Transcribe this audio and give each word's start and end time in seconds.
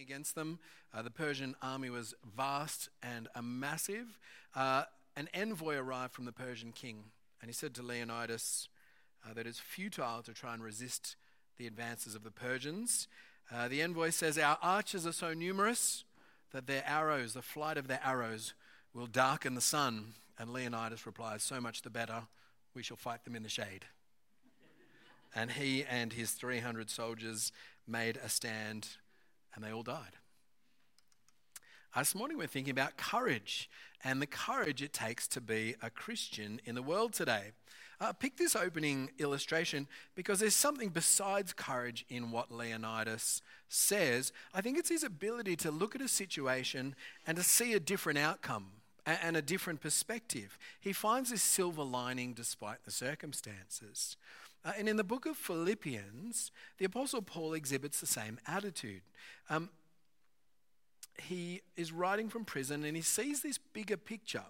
against 0.00 0.34
them. 0.34 0.58
Uh, 0.92 1.02
the 1.02 1.10
Persian 1.10 1.54
army 1.62 1.90
was 1.90 2.14
vast 2.36 2.88
and 3.02 3.28
massive. 3.42 4.18
Uh, 4.54 4.84
an 5.16 5.28
envoy 5.34 5.76
arrived 5.76 6.12
from 6.12 6.24
the 6.24 6.32
Persian 6.32 6.72
king, 6.72 7.04
and 7.40 7.48
he 7.48 7.54
said 7.54 7.74
to 7.74 7.82
Leonidas 7.82 8.68
uh, 9.24 9.34
that 9.34 9.46
it's 9.46 9.60
futile 9.60 10.22
to 10.22 10.32
try 10.32 10.54
and 10.54 10.62
resist 10.62 11.16
the 11.58 11.66
advances 11.66 12.14
of 12.14 12.24
the 12.24 12.30
Persians. 12.30 13.06
Uh, 13.52 13.68
the 13.68 13.82
envoy 13.82 14.10
says, 14.10 14.38
Our 14.38 14.58
archers 14.62 15.06
are 15.06 15.12
so 15.12 15.34
numerous 15.34 16.04
that 16.52 16.66
their 16.66 16.84
arrows, 16.86 17.34
the 17.34 17.42
flight 17.42 17.76
of 17.76 17.88
their 17.88 18.00
arrows, 18.04 18.54
will 18.92 19.06
darken 19.06 19.54
the 19.54 19.60
sun. 19.60 20.14
And 20.38 20.52
Leonidas 20.52 21.06
replies, 21.06 21.42
So 21.42 21.60
much 21.60 21.82
the 21.82 21.90
better. 21.90 22.22
We 22.74 22.82
shall 22.82 22.96
fight 22.96 23.24
them 23.24 23.36
in 23.36 23.44
the 23.44 23.48
shade. 23.48 23.84
and 25.36 25.52
he 25.52 25.84
and 25.84 26.12
his 26.12 26.32
300 26.32 26.90
soldiers 26.90 27.52
made 27.86 28.16
a 28.16 28.28
stand 28.28 28.96
and 29.54 29.64
they 29.64 29.72
all 29.72 29.82
died. 29.82 30.18
Uh, 31.94 32.00
this 32.00 32.14
morning 32.14 32.36
we're 32.36 32.46
thinking 32.46 32.72
about 32.72 32.96
courage 32.96 33.70
and 34.02 34.20
the 34.20 34.26
courage 34.26 34.82
it 34.82 34.92
takes 34.92 35.28
to 35.28 35.40
be 35.40 35.76
a 35.80 35.90
Christian 35.90 36.60
in 36.64 36.74
the 36.74 36.82
world 36.82 37.12
today. 37.12 37.52
Uh, 38.00 38.12
pick 38.12 38.36
this 38.36 38.56
opening 38.56 39.10
illustration 39.18 39.86
because 40.14 40.40
there's 40.40 40.56
something 40.56 40.88
besides 40.88 41.52
courage 41.52 42.04
in 42.08 42.30
what 42.30 42.50
Leonidas 42.50 43.40
says. 43.68 44.32
I 44.52 44.60
think 44.60 44.76
it's 44.78 44.88
his 44.88 45.04
ability 45.04 45.56
to 45.56 45.70
look 45.70 45.94
at 45.94 46.00
a 46.00 46.08
situation 46.08 46.96
and 47.26 47.36
to 47.36 47.42
see 47.42 47.72
a 47.72 47.80
different 47.80 48.18
outcome 48.18 48.72
and 49.06 49.36
a 49.36 49.42
different 49.42 49.80
perspective. 49.80 50.58
He 50.80 50.92
finds 50.92 51.30
this 51.30 51.42
silver 51.42 51.82
lining 51.82 52.32
despite 52.32 52.84
the 52.84 52.90
circumstances. 52.90 54.16
Uh, 54.64 54.72
and 54.78 54.88
in 54.88 54.96
the 54.96 55.04
book 55.04 55.26
of 55.26 55.36
Philippians, 55.36 56.50
the 56.78 56.84
Apostle 56.84 57.22
Paul 57.22 57.52
exhibits 57.52 58.00
the 58.00 58.06
same 58.06 58.38
attitude. 58.46 59.02
Um, 59.50 59.68
he 61.22 61.62
is 61.76 61.92
writing 61.92 62.28
from 62.28 62.44
prison 62.44 62.84
and 62.84 62.96
he 62.96 63.02
sees 63.02 63.42
this 63.42 63.58
bigger 63.58 63.96
picture. 63.96 64.44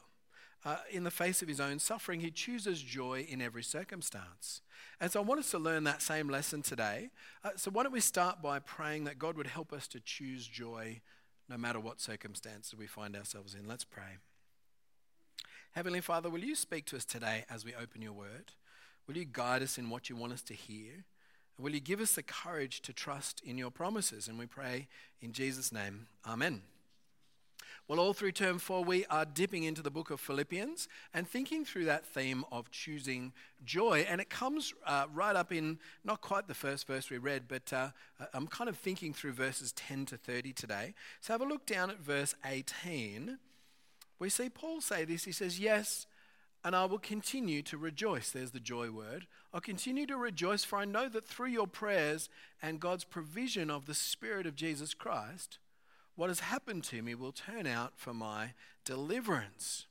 Uh, 0.65 0.79
in 0.91 1.05
the 1.05 1.11
face 1.11 1.43
of 1.43 1.49
his 1.49 1.61
own 1.61 1.79
suffering, 1.79 2.21
he 2.21 2.31
chooses 2.31 2.81
joy 2.81 3.27
in 3.29 3.43
every 3.43 3.63
circumstance. 3.63 4.63
And 4.99 5.13
so 5.13 5.21
I 5.21 5.23
want 5.23 5.41
us 5.41 5.51
to 5.51 5.59
learn 5.59 5.85
that 5.85 6.01
same 6.01 6.31
lesson 6.31 6.63
today. 6.63 7.11
Uh, 7.45 7.51
so 7.57 7.71
why 7.71 7.83
don't 7.83 7.93
we 7.93 8.01
start 8.01 8.41
by 8.41 8.61
praying 8.61 9.05
that 9.05 9.19
God 9.19 9.37
would 9.37 9.49
help 9.49 9.75
us 9.75 9.87
to 9.89 10.01
choose 10.01 10.47
joy 10.47 11.03
no 11.51 11.59
matter 11.59 11.81
what 11.81 12.01
circumstances 12.01 12.75
we 12.75 12.87
find 12.87 13.15
ourselves 13.15 13.55
in? 13.55 13.69
Let's 13.69 13.85
pray. 13.85 14.17
Heavenly 15.73 16.01
Father, 16.01 16.31
will 16.31 16.41
you 16.41 16.55
speak 16.55 16.87
to 16.87 16.97
us 16.97 17.05
today 17.05 17.45
as 17.51 17.63
we 17.65 17.75
open 17.75 18.01
your 18.01 18.13
word? 18.13 18.53
Will 19.07 19.17
you 19.17 19.27
guide 19.31 19.63
us 19.63 19.79
in 19.79 19.91
what 19.91 20.09
you 20.09 20.17
want 20.17 20.33
us 20.33 20.43
to 20.43 20.55
hear? 20.55 21.05
Will 21.59 21.75
you 21.75 21.81
give 21.81 22.01
us 22.01 22.13
the 22.13 22.23
courage 22.23 22.81
to 22.83 22.93
trust 22.93 23.41
in 23.45 23.59
your 23.59 23.71
promises? 23.71 24.29
And 24.29 24.39
we 24.39 24.47
pray 24.47 24.89
in 25.21 25.33
Jesus' 25.33 25.73
name, 25.73 26.07
Amen. 26.27 26.63
Well, 27.87 28.01
all 28.01 28.15
through 28.15 28.33
term 28.33 28.59
four, 28.59 28.83
we 28.83 29.05
are 29.07 29.27
dipping 29.27 29.65
into 29.65 29.83
the 29.83 29.91
book 29.91 30.11
of 30.11 30.19
Philippians 30.19 30.89
and 31.13 31.29
thinking 31.29 31.67
through 31.67 31.85
that 31.85 32.07
theme 32.07 32.43
of 32.51 32.71
choosing 32.71 33.35
joy. 33.63 34.07
And 34.09 34.23
it 34.23 34.31
comes 34.31 34.73
uh, 34.87 35.05
right 35.13 35.37
up 35.37 35.53
in 35.53 35.79
not 36.03 36.23
quite 36.23 36.49
the 36.49 36.55
first 36.55 36.87
verse 36.87 37.11
we 37.11 37.19
read, 37.19 37.43
but 37.47 37.71
uh, 37.75 37.91
I'm 38.33 38.47
kind 38.47 38.71
of 38.71 38.79
thinking 38.79 39.13
through 39.13 39.33
verses 39.33 39.73
10 39.73 40.07
to 40.07 40.17
30 40.17 40.55
today. 40.55 40.95
So 41.21 41.35
have 41.35 41.43
a 41.43 41.45
look 41.45 41.67
down 41.67 41.91
at 41.91 41.99
verse 41.99 42.35
18. 42.47 43.39
We 44.19 44.31
see 44.31 44.49
Paul 44.49 44.81
say 44.81 45.05
this. 45.05 45.25
He 45.25 45.33
says, 45.33 45.61
Yes, 45.61 46.07
and 46.65 46.75
I 46.75 46.87
will 46.87 46.99
continue 46.99 47.63
to 47.63 47.77
rejoice. 47.77 48.31
There's 48.31 48.53
the 48.53 48.61
joy 48.61 48.91
word. 48.91 49.27
I'll 49.53 49.61
continue 49.61 50.07
to 50.07 50.17
rejoice, 50.17 50.65
for 50.65 50.79
I 50.79 50.87
know 50.87 51.11
that 51.11 51.27
through 51.27 51.49
your 51.49 51.67
prayers 51.67 52.31
and 52.63 52.81
God's 52.81 53.05
provision 53.05 53.71
of 53.71 53.85
the 53.85 53.95
Spirit 53.95 54.47
of 54.47 54.57
Jesus 54.57 54.95
Christ, 54.95 55.59
what 56.17 56.31
has 56.31 56.41
happened 56.41 56.83
to 56.85 57.03
me 57.03 57.15
will 57.15 57.33
turn 57.33 57.67
out 57.67 57.93
for 57.97 58.15
my 58.15 58.55
deliverance. 58.85 59.87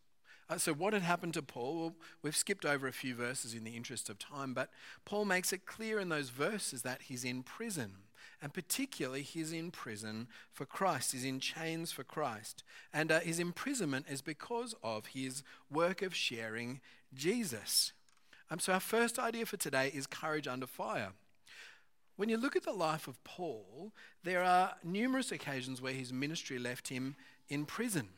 Uh, 0.50 0.57
so, 0.57 0.73
what 0.73 0.94
had 0.94 1.03
happened 1.03 1.35
to 1.35 1.41
Paul? 1.41 1.79
Well, 1.79 1.95
we've 2.22 2.35
skipped 2.35 2.66
over 2.66 2.88
a 2.88 2.94
few 2.94 3.16
verses 3.16 3.53
in 3.53 3.63
the 3.63 3.75
interest 3.75 4.09
of 4.09 4.19
time, 4.19 4.53
but 4.53 4.69
Paul 5.06 5.25
makes 5.25 5.53
it 5.53 5.66
clear 5.66 6.00
in 6.00 6.09
those 6.09 6.29
verses 6.29 6.81
that 6.81 7.03
he's 7.03 7.23
in 7.23 7.44
prison 7.44 7.94
and 8.41 8.53
particularly 8.53 9.22
he's 9.22 9.53
in 9.53 9.72
prison 9.72 10.28
for 10.51 10.66
Christ. 10.66 11.11
He's 11.11 11.25
in 11.25 11.39
chains 11.39 11.91
for 11.91 12.03
Christ. 12.03 12.63
And 12.94 13.11
uh, 13.11 13.19
his 13.22 13.39
imprisonment 13.39 14.06
is 14.09 14.22
because 14.22 14.75
of 14.84 15.07
his 15.07 15.44
work 15.72 16.01
of 16.01 16.16
sharing 16.16 16.81
Jesus. 17.13 17.94
Um, 18.50 18.59
so, 18.59 18.73
our 18.73 18.79
first 18.79 19.17
idea 19.17 19.45
for 19.45 19.57
today 19.57 19.91
is 19.94 20.06
courage 20.06 20.47
under 20.47 20.67
fire. 20.67 21.13
When 22.16 22.29
you 22.29 22.38
look 22.38 22.56
at 22.56 22.63
the 22.63 22.72
life 22.72 23.07
of 23.07 23.23
Paul, 23.23 23.91
there 24.23 24.44
are 24.44 24.75
numerous 24.83 25.31
occasions 25.31 25.81
where 25.81 25.94
his 25.94 26.13
ministry 26.13 26.59
left 26.59 26.89
him 26.89 27.16
in 27.50 27.66
prison 27.66 28.09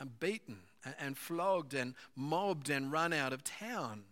and 0.00 0.18
beaten 0.18 0.60
and 0.98 1.16
flogged 1.16 1.74
and 1.74 1.94
mobbed 2.16 2.70
and 2.70 2.90
run 2.90 3.12
out 3.12 3.32
of 3.32 3.44
town. 3.44 4.04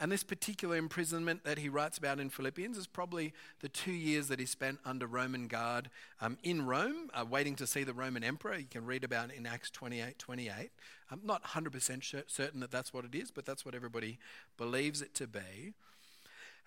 And 0.00 0.10
this 0.10 0.24
particular 0.24 0.76
imprisonment 0.76 1.44
that 1.44 1.58
he 1.58 1.68
writes 1.68 1.98
about 1.98 2.18
in 2.18 2.28
Philippians 2.28 2.76
is 2.76 2.86
probably 2.88 3.32
the 3.60 3.68
two 3.68 3.92
years 3.92 4.26
that 4.28 4.40
he 4.40 4.46
spent 4.46 4.80
under 4.84 5.06
Roman 5.06 5.46
guard 5.46 5.88
um, 6.20 6.36
in 6.42 6.66
Rome, 6.66 7.10
uh, 7.14 7.24
waiting 7.28 7.54
to 7.56 7.66
see 7.66 7.84
the 7.84 7.94
Roman 7.94 8.24
emperor. 8.24 8.56
You 8.56 8.66
can 8.68 8.86
read 8.86 9.04
about 9.04 9.30
it 9.30 9.36
in 9.36 9.46
Acts 9.46 9.70
28 9.70 10.18
28. 10.18 10.70
I'm 11.10 11.20
not 11.24 11.44
100% 11.44 12.24
certain 12.28 12.60
that 12.60 12.72
that's 12.72 12.92
what 12.92 13.04
it 13.04 13.14
is, 13.14 13.30
but 13.30 13.46
that's 13.46 13.64
what 13.64 13.74
everybody 13.74 14.18
believes 14.56 15.00
it 15.00 15.14
to 15.14 15.28
be. 15.28 15.74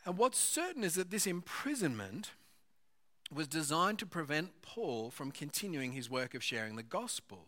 And 0.05 0.17
what's 0.17 0.39
certain 0.39 0.85
is 0.85 0.95
that 0.95 1.11
this 1.11 1.27
imprisonment 1.27 2.31
was 3.33 3.47
designed 3.47 3.99
to 3.99 4.05
prevent 4.05 4.61
Paul 4.61 5.09
from 5.11 5.31
continuing 5.31 5.91
his 5.91 6.09
work 6.09 6.33
of 6.33 6.43
sharing 6.43 6.77
the 6.77 6.83
gospel. 6.83 7.47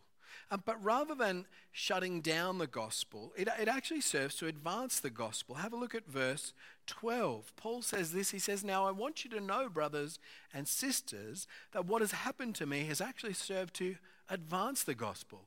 Um, 0.51 0.63
but 0.65 0.83
rather 0.83 1.13
than 1.13 1.45
shutting 1.71 2.21
down 2.21 2.57
the 2.57 2.67
gospel, 2.67 3.33
it, 3.37 3.47
it 3.59 3.67
actually 3.67 4.01
serves 4.01 4.35
to 4.35 4.47
advance 4.47 4.99
the 4.99 5.11
gospel. 5.11 5.55
Have 5.55 5.73
a 5.73 5.77
look 5.77 5.93
at 5.93 6.07
verse 6.07 6.53
12. 6.87 7.53
Paul 7.55 7.81
says 7.83 8.13
this 8.13 8.31
He 8.31 8.39
says, 8.39 8.63
Now 8.63 8.87
I 8.87 8.91
want 8.91 9.23
you 9.23 9.29
to 9.31 9.39
know, 9.39 9.69
brothers 9.69 10.17
and 10.53 10.67
sisters, 10.67 11.47
that 11.71 11.85
what 11.85 12.01
has 12.01 12.11
happened 12.11 12.55
to 12.55 12.65
me 12.65 12.85
has 12.85 12.99
actually 12.99 13.33
served 13.33 13.75
to 13.75 13.95
advance 14.27 14.83
the 14.83 14.95
gospel. 14.95 15.41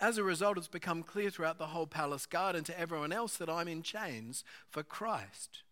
As 0.00 0.18
a 0.18 0.24
result, 0.24 0.58
it's 0.58 0.68
become 0.68 1.02
clear 1.02 1.30
throughout 1.30 1.58
the 1.58 1.68
whole 1.68 1.86
palace 1.86 2.26
guard 2.26 2.56
and 2.56 2.66
to 2.66 2.78
everyone 2.78 3.12
else 3.12 3.36
that 3.36 3.48
I'm 3.48 3.68
in 3.68 3.82
chains 3.82 4.44
for 4.68 4.82
Christ. 4.82 5.62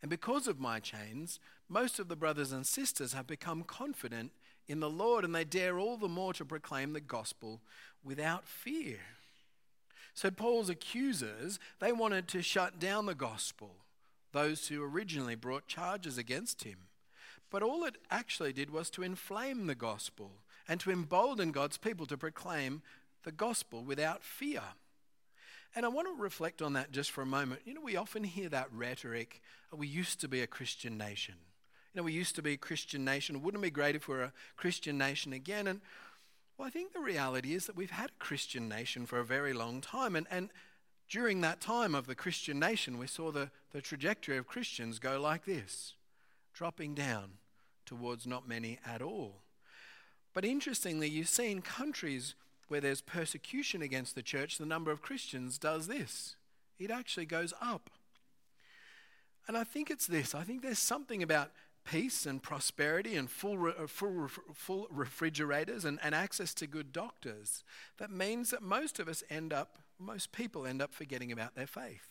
And 0.00 0.10
because 0.10 0.46
of 0.46 0.60
my 0.60 0.80
chains, 0.80 1.40
most 1.68 1.98
of 1.98 2.08
the 2.08 2.16
brothers 2.16 2.52
and 2.52 2.66
sisters 2.66 3.14
have 3.14 3.26
become 3.26 3.62
confident 3.62 4.32
in 4.68 4.80
the 4.80 4.90
Lord 4.90 5.24
and 5.24 5.34
they 5.34 5.44
dare 5.44 5.78
all 5.78 5.96
the 5.96 6.08
more 6.08 6.32
to 6.34 6.44
proclaim 6.44 6.92
the 6.92 7.00
gospel 7.00 7.60
without 8.02 8.46
fear. 8.46 8.98
So 10.14 10.30
Paul's 10.30 10.68
accusers, 10.68 11.58
they 11.80 11.92
wanted 11.92 12.28
to 12.28 12.42
shut 12.42 12.78
down 12.78 13.06
the 13.06 13.14
gospel, 13.14 13.76
those 14.32 14.68
who 14.68 14.82
originally 14.82 15.34
brought 15.34 15.66
charges 15.66 16.18
against 16.18 16.62
him. 16.62 16.88
But 17.50 17.62
all 17.62 17.84
it 17.84 17.96
actually 18.10 18.52
did 18.52 18.70
was 18.70 18.90
to 18.90 19.02
inflame 19.02 19.66
the 19.66 19.74
gospel 19.74 20.32
and 20.68 20.80
to 20.80 20.90
embolden 20.90 21.52
God's 21.52 21.78
people 21.78 22.06
to 22.06 22.16
proclaim 22.16 22.82
the 23.24 23.32
gospel 23.32 23.82
without 23.82 24.22
fear. 24.22 24.62
And 25.76 25.84
I 25.84 25.88
want 25.88 26.06
to 26.08 26.22
reflect 26.22 26.62
on 26.62 26.74
that 26.74 26.92
just 26.92 27.10
for 27.10 27.22
a 27.22 27.26
moment. 27.26 27.62
You 27.64 27.74
know, 27.74 27.80
we 27.80 27.96
often 27.96 28.22
hear 28.22 28.48
that 28.50 28.72
rhetoric, 28.72 29.42
we 29.72 29.88
used 29.88 30.20
to 30.20 30.28
be 30.28 30.40
a 30.40 30.46
Christian 30.46 30.96
nation. 30.96 31.34
You 31.94 32.00
know, 32.00 32.04
we 32.04 32.12
used 32.12 32.34
to 32.34 32.42
be 32.42 32.54
a 32.54 32.58
Christian 32.58 33.04
nation. 33.04 33.40
Wouldn't 33.40 33.62
it 33.62 33.66
be 33.66 33.70
great 33.70 33.94
if 33.94 34.08
we 34.08 34.16
we're 34.16 34.22
a 34.22 34.32
Christian 34.56 34.98
nation 34.98 35.32
again? 35.32 35.68
And 35.68 35.80
well, 36.58 36.66
I 36.66 36.70
think 36.70 36.92
the 36.92 37.00
reality 37.00 37.54
is 37.54 37.66
that 37.66 37.76
we've 37.76 37.90
had 37.90 38.10
a 38.10 38.24
Christian 38.24 38.68
nation 38.68 39.06
for 39.06 39.20
a 39.20 39.24
very 39.24 39.52
long 39.52 39.80
time. 39.80 40.16
And, 40.16 40.26
and 40.30 40.50
during 41.08 41.40
that 41.42 41.60
time 41.60 41.94
of 41.94 42.06
the 42.06 42.14
Christian 42.14 42.58
nation, 42.58 42.98
we 42.98 43.06
saw 43.06 43.30
the, 43.30 43.50
the 43.72 43.80
trajectory 43.80 44.36
of 44.36 44.46
Christians 44.46 44.98
go 44.98 45.20
like 45.20 45.44
this 45.44 45.94
dropping 46.52 46.94
down 46.94 47.32
towards 47.86 48.26
not 48.26 48.48
many 48.48 48.78
at 48.86 49.02
all. 49.02 49.42
But 50.32 50.44
interestingly, 50.44 51.08
you 51.08 51.24
see 51.24 51.50
in 51.50 51.62
countries 51.62 52.34
where 52.68 52.80
there's 52.80 53.00
persecution 53.00 53.82
against 53.82 54.14
the 54.14 54.22
church, 54.22 54.58
the 54.58 54.66
number 54.66 54.90
of 54.90 55.02
Christians 55.02 55.58
does 55.58 55.86
this 55.86 56.36
it 56.76 56.90
actually 56.90 57.26
goes 57.26 57.52
up. 57.62 57.88
And 59.46 59.56
I 59.56 59.62
think 59.62 59.90
it's 59.90 60.06
this 60.06 60.34
I 60.34 60.42
think 60.42 60.62
there's 60.62 60.78
something 60.78 61.22
about 61.22 61.50
peace 61.84 62.26
and 62.26 62.42
prosperity 62.42 63.16
and 63.16 63.30
full, 63.30 63.68
uh, 63.68 63.86
full, 63.86 64.28
full 64.52 64.86
refrigerators 64.90 65.84
and, 65.84 65.98
and 66.02 66.14
access 66.14 66.54
to 66.54 66.66
good 66.66 66.92
doctors, 66.92 67.62
that 67.98 68.10
means 68.10 68.50
that 68.50 68.62
most 68.62 68.98
of 68.98 69.08
us 69.08 69.22
end 69.30 69.52
up, 69.52 69.78
most 69.98 70.32
people 70.32 70.66
end 70.66 70.82
up 70.82 70.94
forgetting 70.94 71.30
about 71.30 71.54
their 71.54 71.66
faith. 71.66 72.08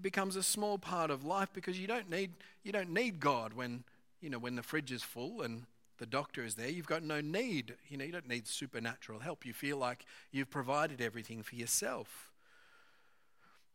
Becomes 0.00 0.36
a 0.36 0.42
small 0.42 0.78
part 0.78 1.10
of 1.10 1.24
life 1.24 1.48
because 1.52 1.78
you 1.78 1.86
don't 1.86 2.08
need, 2.08 2.32
you 2.62 2.72
don't 2.72 2.90
need 2.90 3.20
God 3.20 3.54
when, 3.54 3.84
you 4.20 4.30
know, 4.30 4.38
when 4.38 4.54
the 4.54 4.62
fridge 4.62 4.92
is 4.92 5.02
full 5.02 5.42
and 5.42 5.66
the 5.98 6.06
doctor 6.06 6.44
is 6.44 6.54
there. 6.54 6.68
You've 6.68 6.86
got 6.86 7.02
no 7.02 7.20
need. 7.20 7.74
You 7.88 7.96
know, 7.96 8.04
you 8.04 8.12
don't 8.12 8.28
need 8.28 8.46
supernatural 8.46 9.20
help. 9.20 9.44
You 9.44 9.52
feel 9.52 9.76
like 9.76 10.04
you've 10.32 10.50
provided 10.50 11.00
everything 11.00 11.42
for 11.42 11.56
yourself. 11.56 12.30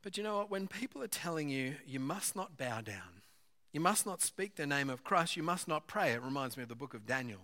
But 0.01 0.17
you 0.17 0.23
know 0.23 0.37
what? 0.37 0.49
When 0.49 0.67
people 0.67 1.03
are 1.03 1.07
telling 1.07 1.49
you 1.49 1.75
you 1.85 1.99
must 1.99 2.35
not 2.35 2.57
bow 2.57 2.81
down, 2.81 3.21
you 3.71 3.79
must 3.79 4.05
not 4.05 4.21
speak 4.21 4.55
the 4.55 4.65
name 4.65 4.89
of 4.89 5.03
Christ. 5.03 5.37
You 5.37 5.43
must 5.43 5.67
not 5.67 5.87
pray. 5.87 6.11
It 6.11 6.23
reminds 6.23 6.57
me 6.57 6.63
of 6.63 6.69
the 6.69 6.75
book 6.75 6.93
of 6.93 7.05
Daniel. 7.05 7.41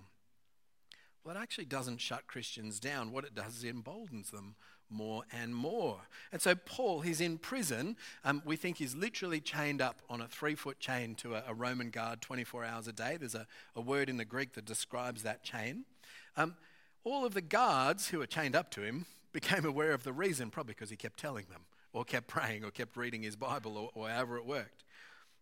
well, 1.23 1.35
it 1.35 1.39
actually 1.39 1.65
doesn't 1.65 2.01
shut 2.01 2.27
Christians 2.27 2.79
down. 2.79 3.11
What 3.11 3.25
it 3.25 3.35
does 3.35 3.57
is 3.57 3.63
it 3.63 3.69
emboldens 3.69 4.31
them 4.31 4.55
more 4.89 5.23
and 5.31 5.55
more. 5.55 6.01
And 6.31 6.41
so, 6.41 6.55
Paul, 6.55 7.01
he's 7.01 7.21
in 7.21 7.37
prison. 7.37 7.97
Um, 8.23 8.41
we 8.45 8.55
think 8.55 8.77
he's 8.77 8.95
literally 8.95 9.39
chained 9.39 9.81
up 9.81 10.01
on 10.09 10.21
a 10.21 10.27
three 10.27 10.55
foot 10.55 10.79
chain 10.79 11.15
to 11.15 11.35
a, 11.35 11.43
a, 11.47 11.53
Roman 11.53 11.89
guard 11.89 12.21
24 12.21 12.65
hours 12.65 12.87
a 12.87 12.93
day. 12.93 13.17
There's 13.17 13.35
a, 13.35 13.47
a, 13.75 13.81
word 13.81 14.09
in 14.09 14.17
the 14.17 14.25
Greek 14.25 14.53
that 14.53 14.65
describes 14.65 15.23
that 15.23 15.43
chain. 15.43 15.85
Um, 16.37 16.55
all 17.03 17.25
of 17.25 17.33
the 17.33 17.41
guards 17.41 18.09
who 18.09 18.19
were 18.19 18.27
chained 18.27 18.55
up 18.55 18.71
to 18.71 18.81
him 18.81 19.05
became 19.33 19.65
aware 19.65 19.91
of 19.91 20.03
the 20.03 20.13
reason, 20.13 20.49
probably 20.49 20.73
because 20.73 20.89
he 20.89 20.95
kept 20.95 21.19
telling 21.19 21.45
them, 21.49 21.65
or 21.93 22.05
kept 22.05 22.27
praying, 22.27 22.63
or 22.63 22.71
kept 22.71 22.95
reading 22.95 23.23
his 23.23 23.35
Bible, 23.35 23.77
or, 23.77 23.89
or 23.93 24.09
however 24.09 24.37
it 24.37 24.45
worked. 24.45 24.84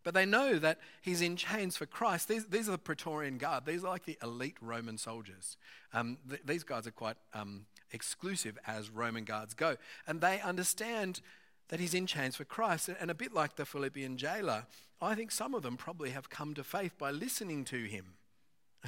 But 0.04 0.14
they 0.14 0.26
know 0.26 0.60
that 0.60 0.80
he's 1.02 1.22
in 1.22 1.36
chains 1.36 1.78
for 1.78 1.86
Christ. 1.86 2.28
These, 2.28 2.48
these 2.48 2.68
are 2.68 2.74
the 2.74 2.78
Praetorian 2.78 3.38
Guard. 3.38 3.66
These 3.66 3.84
are 3.84 3.90
like 3.90 4.06
the 4.06 4.18
elite 4.22 4.58
Roman 4.62 4.98
soldiers. 4.98 5.58
Um, 5.94 6.18
th- 6.28 6.42
these 6.46 6.64
guys 6.64 6.86
are 6.88 6.92
quite 6.92 7.18
um, 7.34 7.66
exclusive 7.92 8.58
as 8.68 8.90
Roman 8.90 9.24
guards 9.24 9.54
go. 9.54 9.78
And 10.06 10.20
they 10.20 10.42
understand 10.42 11.22
that 11.70 11.80
he's 11.80 11.94
in 11.94 12.06
chains 12.06 12.36
for 12.36 12.44
Christ. 12.44 12.90
And 13.00 13.10
a 13.10 13.16
bit 13.16 13.34
like 13.34 13.56
the 13.56 13.66
Philippian 13.66 14.18
jailer, 14.18 14.66
I 15.02 15.16
think 15.16 15.32
some 15.32 15.54
of 15.54 15.64
them 15.64 15.78
probably 15.78 16.10
have 16.10 16.30
come 16.30 16.54
to 16.56 16.64
faith 16.64 16.98
by 16.98 17.12
listening 17.12 17.64
to 17.66 17.84
him 17.84 18.16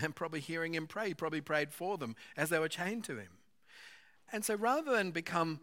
and 0.02 0.16
probably 0.16 0.42
hearing 0.42 0.76
him 0.76 0.88
pray. 0.88 1.14
Probably 1.14 1.42
prayed 1.42 1.72
for 1.72 1.98
them 1.98 2.16
as 2.36 2.50
they 2.50 2.60
were 2.60 2.68
chained 2.68 3.06
to 3.06 3.18
him. 3.18 3.38
And 4.32 4.44
so 4.44 4.56
rather 4.56 4.92
than 4.92 5.12
become 5.12 5.62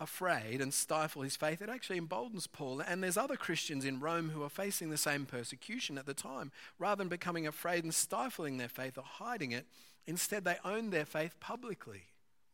afraid 0.00 0.60
and 0.60 0.74
stifle 0.74 1.22
his 1.22 1.36
faith, 1.36 1.62
it 1.62 1.68
actually 1.68 1.98
emboldens 1.98 2.46
Paul. 2.46 2.80
And 2.80 3.02
there's 3.02 3.16
other 3.16 3.36
Christians 3.36 3.84
in 3.84 4.00
Rome 4.00 4.30
who 4.30 4.42
are 4.42 4.48
facing 4.48 4.90
the 4.90 4.96
same 4.96 5.26
persecution 5.26 5.98
at 5.98 6.06
the 6.06 6.14
time. 6.14 6.50
Rather 6.78 6.98
than 6.98 7.08
becoming 7.08 7.46
afraid 7.46 7.84
and 7.84 7.94
stifling 7.94 8.58
their 8.58 8.68
faith 8.68 8.98
or 8.98 9.04
hiding 9.04 9.52
it, 9.52 9.66
instead 10.06 10.44
they 10.44 10.56
own 10.64 10.90
their 10.90 11.04
faith 11.04 11.38
publicly 11.40 12.04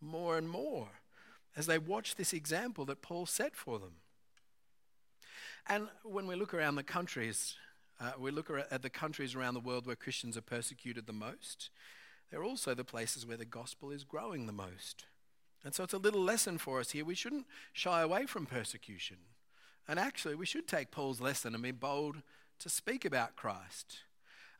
more 0.00 0.36
and 0.36 0.48
more 0.48 0.88
as 1.56 1.66
they 1.66 1.78
watch 1.78 2.14
this 2.14 2.32
example 2.32 2.84
that 2.84 3.02
Paul 3.02 3.26
set 3.26 3.56
for 3.56 3.78
them. 3.78 3.94
And 5.66 5.88
when 6.02 6.26
we 6.26 6.34
look 6.34 6.54
around 6.54 6.76
the 6.76 6.82
countries, 6.82 7.56
uh, 8.00 8.12
we 8.18 8.30
look 8.30 8.50
at 8.70 8.82
the 8.82 8.90
countries 8.90 9.34
around 9.34 9.54
the 9.54 9.60
world 9.60 9.86
where 9.86 9.96
Christians 9.96 10.36
are 10.36 10.42
persecuted 10.42 11.06
the 11.06 11.12
most, 11.12 11.70
they're 12.30 12.44
also 12.44 12.74
the 12.74 12.84
places 12.84 13.26
where 13.26 13.36
the 13.36 13.44
gospel 13.44 13.90
is 13.90 14.04
growing 14.04 14.46
the 14.46 14.52
most. 14.52 15.06
And 15.64 15.74
so 15.74 15.84
it's 15.84 15.92
a 15.92 15.98
little 15.98 16.22
lesson 16.22 16.58
for 16.58 16.80
us 16.80 16.90
here. 16.90 17.04
We 17.04 17.14
shouldn't 17.14 17.46
shy 17.72 18.00
away 18.00 18.26
from 18.26 18.46
persecution. 18.46 19.18
And 19.86 19.98
actually, 19.98 20.34
we 20.34 20.46
should 20.46 20.66
take 20.66 20.90
Paul's 20.90 21.20
lesson 21.20 21.54
and 21.54 21.62
be 21.62 21.72
bold 21.72 22.22
to 22.60 22.68
speak 22.68 23.04
about 23.04 23.36
Christ. 23.36 24.04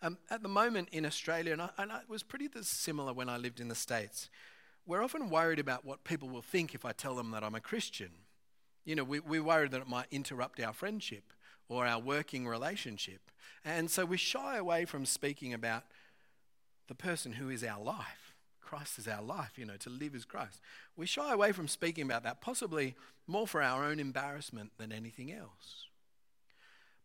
Um, 0.02 0.18
at 0.30 0.42
the 0.42 0.48
moment 0.48 0.88
in 0.92 1.04
Australia, 1.04 1.52
and, 1.52 1.62
I, 1.62 1.70
and 1.78 1.90
it 1.90 2.08
was 2.08 2.22
pretty 2.22 2.48
similar 2.62 3.12
when 3.12 3.28
I 3.28 3.36
lived 3.36 3.60
in 3.60 3.68
the 3.68 3.74
States, 3.74 4.30
we're 4.86 5.02
often 5.02 5.30
worried 5.30 5.58
about 5.58 5.84
what 5.84 6.04
people 6.04 6.28
will 6.28 6.42
think 6.42 6.74
if 6.74 6.84
I 6.84 6.92
tell 6.92 7.14
them 7.14 7.30
that 7.30 7.44
I'm 7.44 7.54
a 7.54 7.60
Christian. 7.60 8.10
You 8.84 8.96
know, 8.96 9.04
we, 9.04 9.20
we're 9.20 9.42
worried 9.42 9.72
that 9.72 9.82
it 9.82 9.88
might 9.88 10.06
interrupt 10.10 10.58
our 10.60 10.72
friendship 10.72 11.32
or 11.68 11.86
our 11.86 12.00
working 12.00 12.48
relationship. 12.48 13.30
And 13.64 13.90
so 13.90 14.04
we 14.04 14.16
shy 14.16 14.56
away 14.56 14.86
from 14.86 15.04
speaking 15.06 15.52
about 15.52 15.84
the 16.88 16.94
person 16.94 17.34
who 17.34 17.50
is 17.50 17.62
our 17.62 17.82
life. 17.82 18.29
Christ 18.70 19.00
is 19.00 19.08
our 19.08 19.20
life, 19.20 19.58
you 19.58 19.66
know, 19.66 19.76
to 19.78 19.90
live 19.90 20.14
as 20.14 20.24
Christ. 20.24 20.60
We 20.96 21.04
shy 21.04 21.32
away 21.32 21.50
from 21.50 21.66
speaking 21.66 22.04
about 22.04 22.22
that, 22.22 22.40
possibly 22.40 22.94
more 23.26 23.48
for 23.48 23.60
our 23.60 23.84
own 23.84 23.98
embarrassment 23.98 24.70
than 24.78 24.92
anything 24.92 25.32
else. 25.32 25.88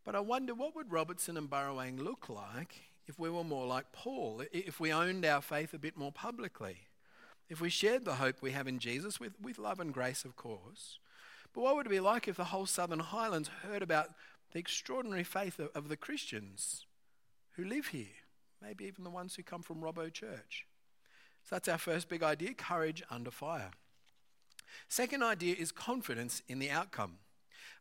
But 0.03 0.13
I 0.13 0.19
wonder 0.19 0.53
what 0.53 0.75
would 0.75 0.91
Robertson 0.91 1.37
and 1.37 1.49
Burrawang 1.49 1.99
look 1.99 2.29
like 2.29 2.83
if 3.07 3.17
we 3.17 3.31
were 3.31 3.43
more 3.43 3.65
like 3.65 3.91
Paul, 3.91 4.43
if 4.51 4.79
we 4.79 4.93
owned 4.93 5.25
our 5.25 5.41
faith 5.41 5.73
a 5.73 5.79
bit 5.79 5.97
more 5.97 6.11
publicly, 6.11 6.81
if 7.49 7.59
we 7.59 7.71
shared 7.71 8.05
the 8.05 8.15
hope 8.15 8.43
we 8.43 8.51
have 8.51 8.67
in 8.67 8.77
Jesus 8.77 9.19
with, 9.19 9.33
with 9.41 9.57
love 9.57 9.79
and 9.79 9.91
grace, 9.91 10.23
of 10.23 10.35
course. 10.35 10.99
But 11.51 11.61
what 11.61 11.75
would 11.75 11.87
it 11.87 11.89
be 11.89 11.99
like 11.99 12.27
if 12.27 12.37
the 12.37 12.45
whole 12.45 12.67
Southern 12.67 12.99
Highlands 12.99 13.49
heard 13.63 13.81
about 13.81 14.09
the 14.53 14.59
extraordinary 14.59 15.23
faith 15.23 15.57
of, 15.57 15.69
of 15.73 15.89
the 15.89 15.97
Christians 15.97 16.85
who 17.53 17.65
live 17.65 17.87
here, 17.87 18.21
maybe 18.61 18.85
even 18.85 19.03
the 19.03 19.09
ones 19.09 19.33
who 19.33 19.41
come 19.41 19.63
from 19.63 19.81
Robbo 19.81 20.13
Church? 20.13 20.67
So 21.45 21.55
that's 21.55 21.67
our 21.67 21.77
first 21.77 22.09
big 22.09 22.23
idea 22.23 22.53
courage 22.53 23.03
under 23.09 23.31
fire. 23.31 23.71
Second 24.89 25.23
idea 25.23 25.55
is 25.57 25.71
confidence 25.71 26.41
in 26.47 26.59
the 26.59 26.69
outcome. 26.69 27.19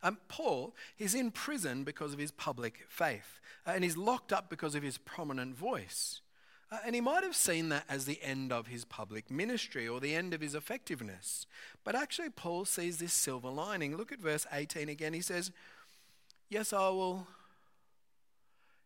Um, 0.03 0.19
Paul, 0.27 0.75
he's 0.95 1.15
in 1.15 1.31
prison 1.31 1.83
because 1.83 2.13
of 2.13 2.19
his 2.19 2.31
public 2.31 2.85
faith, 2.87 3.39
uh, 3.65 3.71
and 3.71 3.83
he's 3.83 3.97
locked 3.97 4.31
up 4.31 4.49
because 4.49 4.75
of 4.75 4.83
his 4.83 4.97
prominent 4.99 5.55
voice. 5.55 6.21
Uh, 6.71 6.77
and 6.85 6.95
he 6.95 7.01
might 7.01 7.23
have 7.23 7.35
seen 7.35 7.69
that 7.69 7.85
as 7.87 8.05
the 8.05 8.21
end 8.21 8.51
of 8.51 8.67
his 8.67 8.85
public 8.85 9.29
ministry 9.29 9.87
or 9.87 9.99
the 9.99 10.15
end 10.15 10.33
of 10.33 10.41
his 10.41 10.55
effectiveness. 10.55 11.45
But 11.83 11.95
actually, 11.95 12.29
Paul 12.29 12.65
sees 12.65 12.97
this 12.97 13.13
silver 13.13 13.49
lining. 13.49 13.95
Look 13.95 14.11
at 14.11 14.19
verse 14.19 14.45
18 14.51 14.89
again. 14.89 15.13
He 15.13 15.21
says, 15.21 15.51
Yes, 16.49 16.73
I 16.73 16.89
will. 16.89 17.27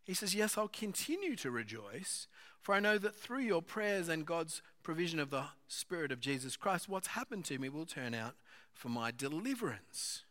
He 0.04 0.14
says, 0.14 0.36
Yes, 0.36 0.58
I'll 0.58 0.68
continue 0.68 1.36
to 1.38 1.52
rejoice, 1.52 2.28
for 2.62 2.76
I 2.76 2.80
know 2.80 2.98
that 2.98 3.16
through 3.16 3.42
your 3.42 3.62
prayers 3.62 4.10
and 4.10 4.26
God's 4.26 4.62
provision 4.84 5.20
of 5.20 5.30
the 5.30 5.46
Spirit 5.68 6.12
of 6.12 6.20
Jesus 6.20 6.56
Christ, 6.56 6.90
what's 6.90 7.08
happened 7.08 7.46
to 7.46 7.60
me 7.60 7.70
will 7.70 7.86
turn 7.86 8.14
out 8.14 8.36
for 8.74 8.90
my 8.90 9.12
deliverance. 9.12 10.24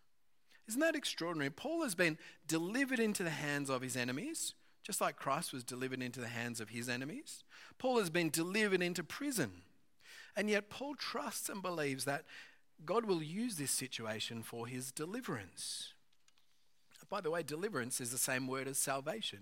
Isn't 0.68 0.80
that 0.80 0.96
extraordinary? 0.96 1.50
Paul 1.50 1.82
has 1.82 1.94
been 1.94 2.18
delivered 2.46 2.98
into 2.98 3.22
the 3.22 3.30
hands 3.30 3.70
of 3.70 3.82
his 3.82 3.96
enemies, 3.96 4.54
just 4.84 5.00
like 5.00 5.16
Christ 5.16 5.52
was 5.52 5.64
delivered 5.64 6.02
into 6.02 6.20
the 6.20 6.28
hands 6.28 6.60
of 6.60 6.70
his 6.70 6.88
enemies. 6.88 7.44
Paul 7.78 7.98
has 7.98 8.10
been 8.10 8.30
delivered 8.30 8.82
into 8.82 9.02
prison. 9.02 9.62
And 10.36 10.48
yet, 10.48 10.70
Paul 10.70 10.94
trusts 10.94 11.48
and 11.48 11.62
believes 11.62 12.04
that 12.04 12.24
God 12.84 13.06
will 13.06 13.22
use 13.22 13.56
this 13.56 13.70
situation 13.70 14.42
for 14.42 14.66
his 14.66 14.92
deliverance. 14.92 15.94
By 17.10 17.20
the 17.22 17.30
way, 17.30 17.42
deliverance 17.42 18.00
is 18.00 18.10
the 18.10 18.18
same 18.18 18.46
word 18.46 18.68
as 18.68 18.76
salvation 18.76 19.40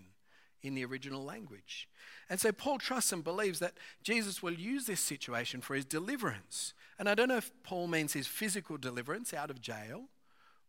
in 0.67 0.75
the 0.75 0.85
original 0.85 1.25
language. 1.25 1.89
And 2.29 2.41
so 2.41 2.53
Paul 2.53 2.79
trusts 2.79 3.13
and 3.13 3.23
believes 3.23 3.61
that 3.61 3.75
Jesus 4.03 4.43
will 4.43 4.55
use 4.55 4.87
this 4.87 5.01
situation 5.01 5.61
for 5.61 5.75
his 5.75 5.85
deliverance. 5.85 6.75
And 6.99 7.09
I 7.09 7.15
don't 7.15 7.29
know 7.29 7.37
if 7.37 7.53
Paul 7.63 7.87
means 7.87 8.13
his 8.13 8.27
physical 8.27 8.77
deliverance 8.77 9.33
out 9.33 9.51
of 9.51 9.61
jail 9.61 10.09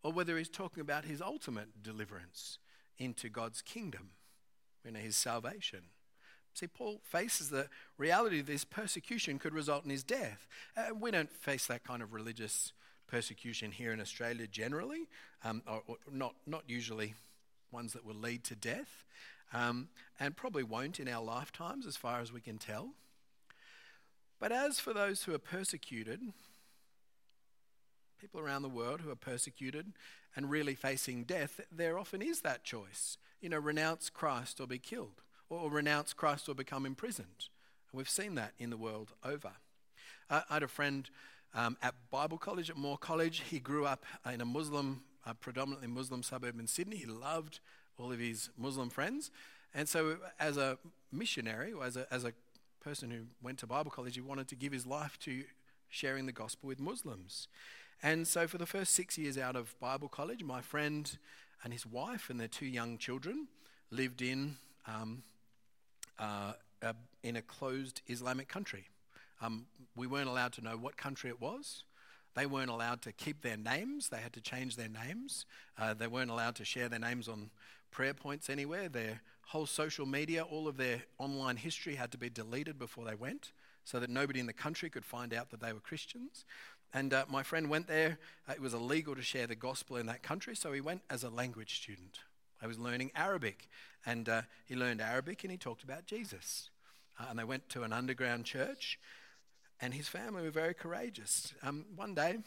or 0.03 0.11
whether 0.11 0.37
he's 0.37 0.49
talking 0.49 0.81
about 0.81 1.05
his 1.05 1.21
ultimate 1.21 1.81
deliverance 1.81 2.59
into 2.99 3.29
God's 3.29 3.61
kingdom, 3.61 4.11
you 4.85 4.91
know, 4.91 4.99
his 4.99 5.15
salvation. 5.15 5.81
See, 6.53 6.67
Paul 6.67 7.01
faces 7.03 7.49
the 7.49 7.67
reality 7.97 8.37
that 8.37 8.47
this 8.47 8.65
persecution 8.65 9.37
could 9.37 9.53
result 9.53 9.83
in 9.83 9.91
his 9.91 10.03
death. 10.03 10.47
Uh, 10.75 10.95
we 10.99 11.11
don't 11.11 11.31
face 11.31 11.67
that 11.67 11.83
kind 11.83 12.01
of 12.01 12.13
religious 12.13 12.73
persecution 13.07 13.71
here 13.71 13.91
in 13.93 14.01
Australia 14.01 14.47
generally, 14.47 15.07
um, 15.43 15.61
or, 15.67 15.83
or 15.87 15.97
not, 16.11 16.35
not 16.45 16.63
usually 16.67 17.13
ones 17.71 17.93
that 17.93 18.05
will 18.05 18.15
lead 18.15 18.43
to 18.45 18.55
death 18.55 19.05
um, 19.53 19.89
and 20.19 20.35
probably 20.35 20.63
won't 20.63 20.99
in 20.99 21.07
our 21.07 21.23
lifetimes, 21.23 21.85
as 21.85 21.97
far 21.97 22.19
as 22.19 22.31
we 22.31 22.41
can 22.41 22.57
tell. 22.57 22.89
But 24.39 24.51
as 24.51 24.79
for 24.79 24.93
those 24.93 25.23
who 25.23 25.33
are 25.33 25.39
persecuted, 25.39 26.21
people 28.19 28.39
around 28.39 28.61
the 28.61 28.69
world 28.69 29.01
who 29.01 29.11
are 29.11 29.15
persecuted 29.15 29.93
and 30.35 30.49
really 30.49 30.75
facing 30.75 31.23
death, 31.23 31.61
there 31.71 31.97
often 31.97 32.21
is 32.21 32.41
that 32.41 32.63
choice. 32.63 33.17
You 33.41 33.49
know, 33.49 33.57
renounce 33.57 34.09
Christ 34.09 34.59
or 34.59 34.67
be 34.67 34.79
killed, 34.79 35.21
or 35.49 35.69
renounce 35.69 36.13
Christ 36.13 36.49
or 36.49 36.55
become 36.55 36.85
imprisoned. 36.85 37.49
And 37.91 37.97
we've 37.97 38.09
seen 38.09 38.35
that 38.35 38.53
in 38.59 38.69
the 38.69 38.77
world 38.77 39.13
over. 39.23 39.51
I 40.29 40.43
had 40.49 40.63
a 40.63 40.67
friend 40.67 41.09
um, 41.55 41.77
at 41.81 41.95
Bible 42.11 42.37
College, 42.37 42.69
at 42.69 42.77
Moore 42.77 42.97
College. 42.97 43.43
He 43.49 43.59
grew 43.59 43.85
up 43.85 44.05
in 44.31 44.41
a 44.41 44.45
Muslim, 44.45 45.03
a 45.25 45.33
predominantly 45.33 45.87
Muslim 45.87 46.21
suburb 46.21 46.59
in 46.59 46.67
Sydney. 46.67 46.97
He 46.97 47.05
loved 47.05 47.59
all 47.97 48.11
of 48.11 48.19
his 48.19 48.49
Muslim 48.57 48.89
friends. 48.89 49.31
And 49.73 49.87
so, 49.87 50.17
as 50.39 50.57
a 50.57 50.77
missionary, 51.11 51.73
or 51.73 51.85
as 51.85 51.97
a, 51.97 52.11
as 52.11 52.23
a 52.23 52.33
person 52.81 53.11
who 53.11 53.23
went 53.41 53.59
to 53.59 53.67
Bible 53.67 53.91
college, 53.91 54.15
he 54.15 54.21
wanted 54.21 54.47
to 54.49 54.55
give 54.55 54.71
his 54.71 54.85
life 54.85 55.17
to 55.19 55.43
sharing 55.89 56.25
the 56.25 56.31
gospel 56.31 56.67
with 56.67 56.79
Muslims. 56.79 57.47
And 58.01 58.27
so, 58.27 58.47
for 58.47 58.57
the 58.57 58.65
first 58.65 58.93
six 58.93 59.17
years 59.17 59.37
out 59.37 59.55
of 59.55 59.77
Bible 59.79 60.07
college, 60.07 60.43
my 60.43 60.61
friend 60.61 61.17
and 61.63 61.73
his 61.73 61.85
wife 61.85 62.29
and 62.29 62.39
their 62.39 62.47
two 62.47 62.65
young 62.65 62.97
children 62.97 63.47
lived 63.91 64.21
in, 64.21 64.57
um, 64.85 65.23
uh, 66.19 66.53
a, 66.81 66.95
in 67.23 67.35
a 67.35 67.41
closed 67.41 68.01
Islamic 68.07 68.47
country. 68.47 68.85
Um, 69.41 69.65
we 69.95 70.07
weren't 70.07 70.27
allowed 70.27 70.53
to 70.53 70.61
know 70.63 70.77
what 70.77 70.97
country 70.97 71.29
it 71.29 71.41
was. 71.41 71.83
They 72.37 72.45
weren't 72.45 72.69
allowed 72.69 73.01
to 73.01 73.11
keep 73.11 73.41
their 73.41 73.57
names, 73.57 74.09
they 74.09 74.17
had 74.17 74.33
to 74.33 74.41
change 74.41 74.75
their 74.75 74.89
names. 74.89 75.47
Uh, 75.75 75.95
they 75.95 76.05
weren't 76.05 76.29
allowed 76.29 76.55
to 76.57 76.65
share 76.65 76.87
their 76.87 76.99
names 76.99 77.27
on 77.27 77.49
prayer 77.89 78.13
points 78.13 78.47
anywhere. 78.47 78.89
Their 78.89 79.21
whole 79.47 79.65
social 79.65 80.05
media, 80.05 80.43
all 80.43 80.67
of 80.67 80.77
their 80.77 81.01
online 81.17 81.57
history 81.57 81.95
had 81.95 82.11
to 82.11 82.17
be 82.19 82.29
deleted 82.29 82.77
before 82.77 83.05
they 83.05 83.15
went 83.15 83.53
so 83.85 83.99
that 83.99 84.11
nobody 84.11 84.39
in 84.39 84.45
the 84.45 84.53
country 84.53 84.87
could 84.87 85.03
find 85.03 85.33
out 85.33 85.49
that 85.49 85.61
they 85.61 85.73
were 85.73 85.79
Christians. 85.79 86.45
And 86.93 87.11
uh, 87.11 87.25
my 87.27 87.41
friend 87.41 87.71
went 87.71 87.87
there. 87.87 88.19
Uh, 88.47 88.53
it 88.53 88.61
was 88.61 88.75
illegal 88.75 89.15
to 89.15 89.23
share 89.23 89.47
the 89.47 89.55
gospel 89.55 89.97
in 89.97 90.05
that 90.05 90.21
country, 90.21 90.55
so 90.55 90.71
he 90.73 90.81
went 90.81 91.01
as 91.09 91.23
a 91.23 91.29
language 91.29 91.81
student. 91.81 92.19
I 92.61 92.67
was 92.67 92.77
learning 92.77 93.13
Arabic, 93.15 93.67
and 94.05 94.29
uh, 94.29 94.41
he 94.65 94.75
learned 94.75 95.01
Arabic 95.01 95.43
and 95.43 95.51
he 95.51 95.57
talked 95.57 95.83
about 95.83 96.05
Jesus. 96.05 96.69
uh, 97.19 97.25
and 97.31 97.39
they 97.39 97.43
went 97.43 97.67
to 97.69 97.81
an 97.81 97.93
underground 97.93 98.45
church. 98.45 98.99
And 99.79 99.93
his 99.93 100.07
family 100.07 100.43
were 100.43 100.51
very 100.51 100.73
courageous. 100.73 101.53
Um, 101.61 101.85
one 101.95 102.15
day, 102.15 102.39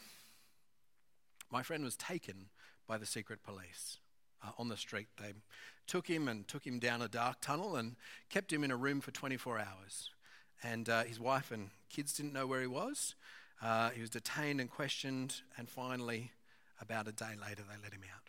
my 1.51 1.63
friend 1.63 1.83
was 1.83 1.95
taken 1.95 2.49
by 2.87 2.97
the 2.97 3.05
secret 3.05 3.41
police 3.43 3.99
uh, 4.43 4.51
on 4.57 4.67
the 4.67 4.77
street. 4.77 5.07
They 5.19 5.33
took 5.87 6.07
him 6.07 6.27
and 6.27 6.47
took 6.47 6.65
him 6.65 6.79
down 6.79 7.01
a 7.01 7.07
dark 7.07 7.41
tunnel 7.41 7.75
and 7.75 7.95
kept 8.29 8.51
him 8.51 8.63
in 8.63 8.71
a 8.71 8.75
room 8.75 9.01
for 9.01 9.11
24 9.11 9.59
hours. 9.59 10.09
And 10.63 10.89
uh, 10.89 11.03
his 11.03 11.19
wife 11.19 11.51
and 11.51 11.69
kids 11.89 12.13
didn't 12.13 12.33
know 12.33 12.47
where 12.47 12.61
he 12.61 12.67
was. 12.67 13.15
Uh, 13.61 13.89
he 13.91 14.01
was 14.01 14.09
detained 14.09 14.59
and 14.59 14.69
questioned, 14.69 15.41
and 15.57 15.69
finally, 15.69 16.31
about 16.81 17.07
a 17.07 17.11
day 17.11 17.35
later, 17.39 17.61
they 17.61 17.81
let 17.81 17.93
him 17.93 18.01
out. 18.13 18.27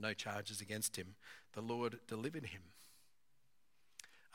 No 0.00 0.12
charges 0.12 0.60
against 0.60 0.96
him. 0.96 1.14
The 1.52 1.60
Lord 1.60 2.00
delivered 2.08 2.46
him. 2.46 2.62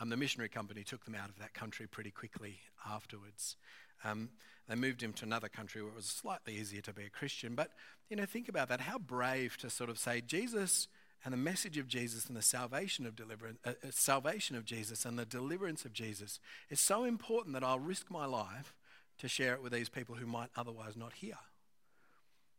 Um, 0.03 0.09
the 0.09 0.17
missionary 0.17 0.49
company 0.49 0.83
took 0.83 1.05
them 1.05 1.15
out 1.15 1.29
of 1.29 1.39
that 1.39 1.53
country 1.53 1.87
pretty 1.87 2.11
quickly 2.11 2.59
afterwards. 2.85 3.55
Um, 4.03 4.31
they 4.67 4.75
moved 4.75 5.01
him 5.01 5.13
to 5.13 5.25
another 5.25 5.47
country 5.47 5.81
where 5.81 5.91
it 5.91 5.95
was 5.95 6.07
slightly 6.07 6.57
easier 6.57 6.81
to 6.81 6.91
be 6.91 7.05
a 7.05 7.09
Christian. 7.09 7.55
But, 7.55 7.69
you 8.09 8.17
know, 8.17 8.25
think 8.25 8.49
about 8.49 8.67
that. 8.67 8.81
How 8.81 8.97
brave 8.97 9.55
to 9.59 9.69
sort 9.69 9.89
of 9.89 9.97
say, 9.97 10.19
Jesus 10.19 10.89
and 11.23 11.31
the 11.31 11.37
message 11.37 11.77
of 11.77 11.87
Jesus 11.87 12.25
and 12.25 12.35
the 12.35 12.41
salvation 12.41 13.05
of 13.05 13.15
deliverance, 13.15 13.59
uh, 13.63 13.69
uh, 13.69 13.91
salvation 13.91 14.57
of 14.57 14.65
Jesus 14.65 15.05
and 15.05 15.17
the 15.17 15.25
deliverance 15.25 15.85
of 15.85 15.93
Jesus 15.93 16.41
is 16.69 16.81
so 16.81 17.05
important 17.05 17.53
that 17.53 17.63
I'll 17.63 17.79
risk 17.79 18.11
my 18.11 18.25
life 18.25 18.73
to 19.19 19.29
share 19.29 19.53
it 19.53 19.63
with 19.63 19.71
these 19.71 19.87
people 19.87 20.15
who 20.15 20.27
might 20.27 20.49
otherwise 20.57 20.97
not 20.97 21.13
hear. 21.13 21.37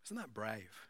Isn't 0.06 0.16
that 0.16 0.32
brave? 0.32 0.88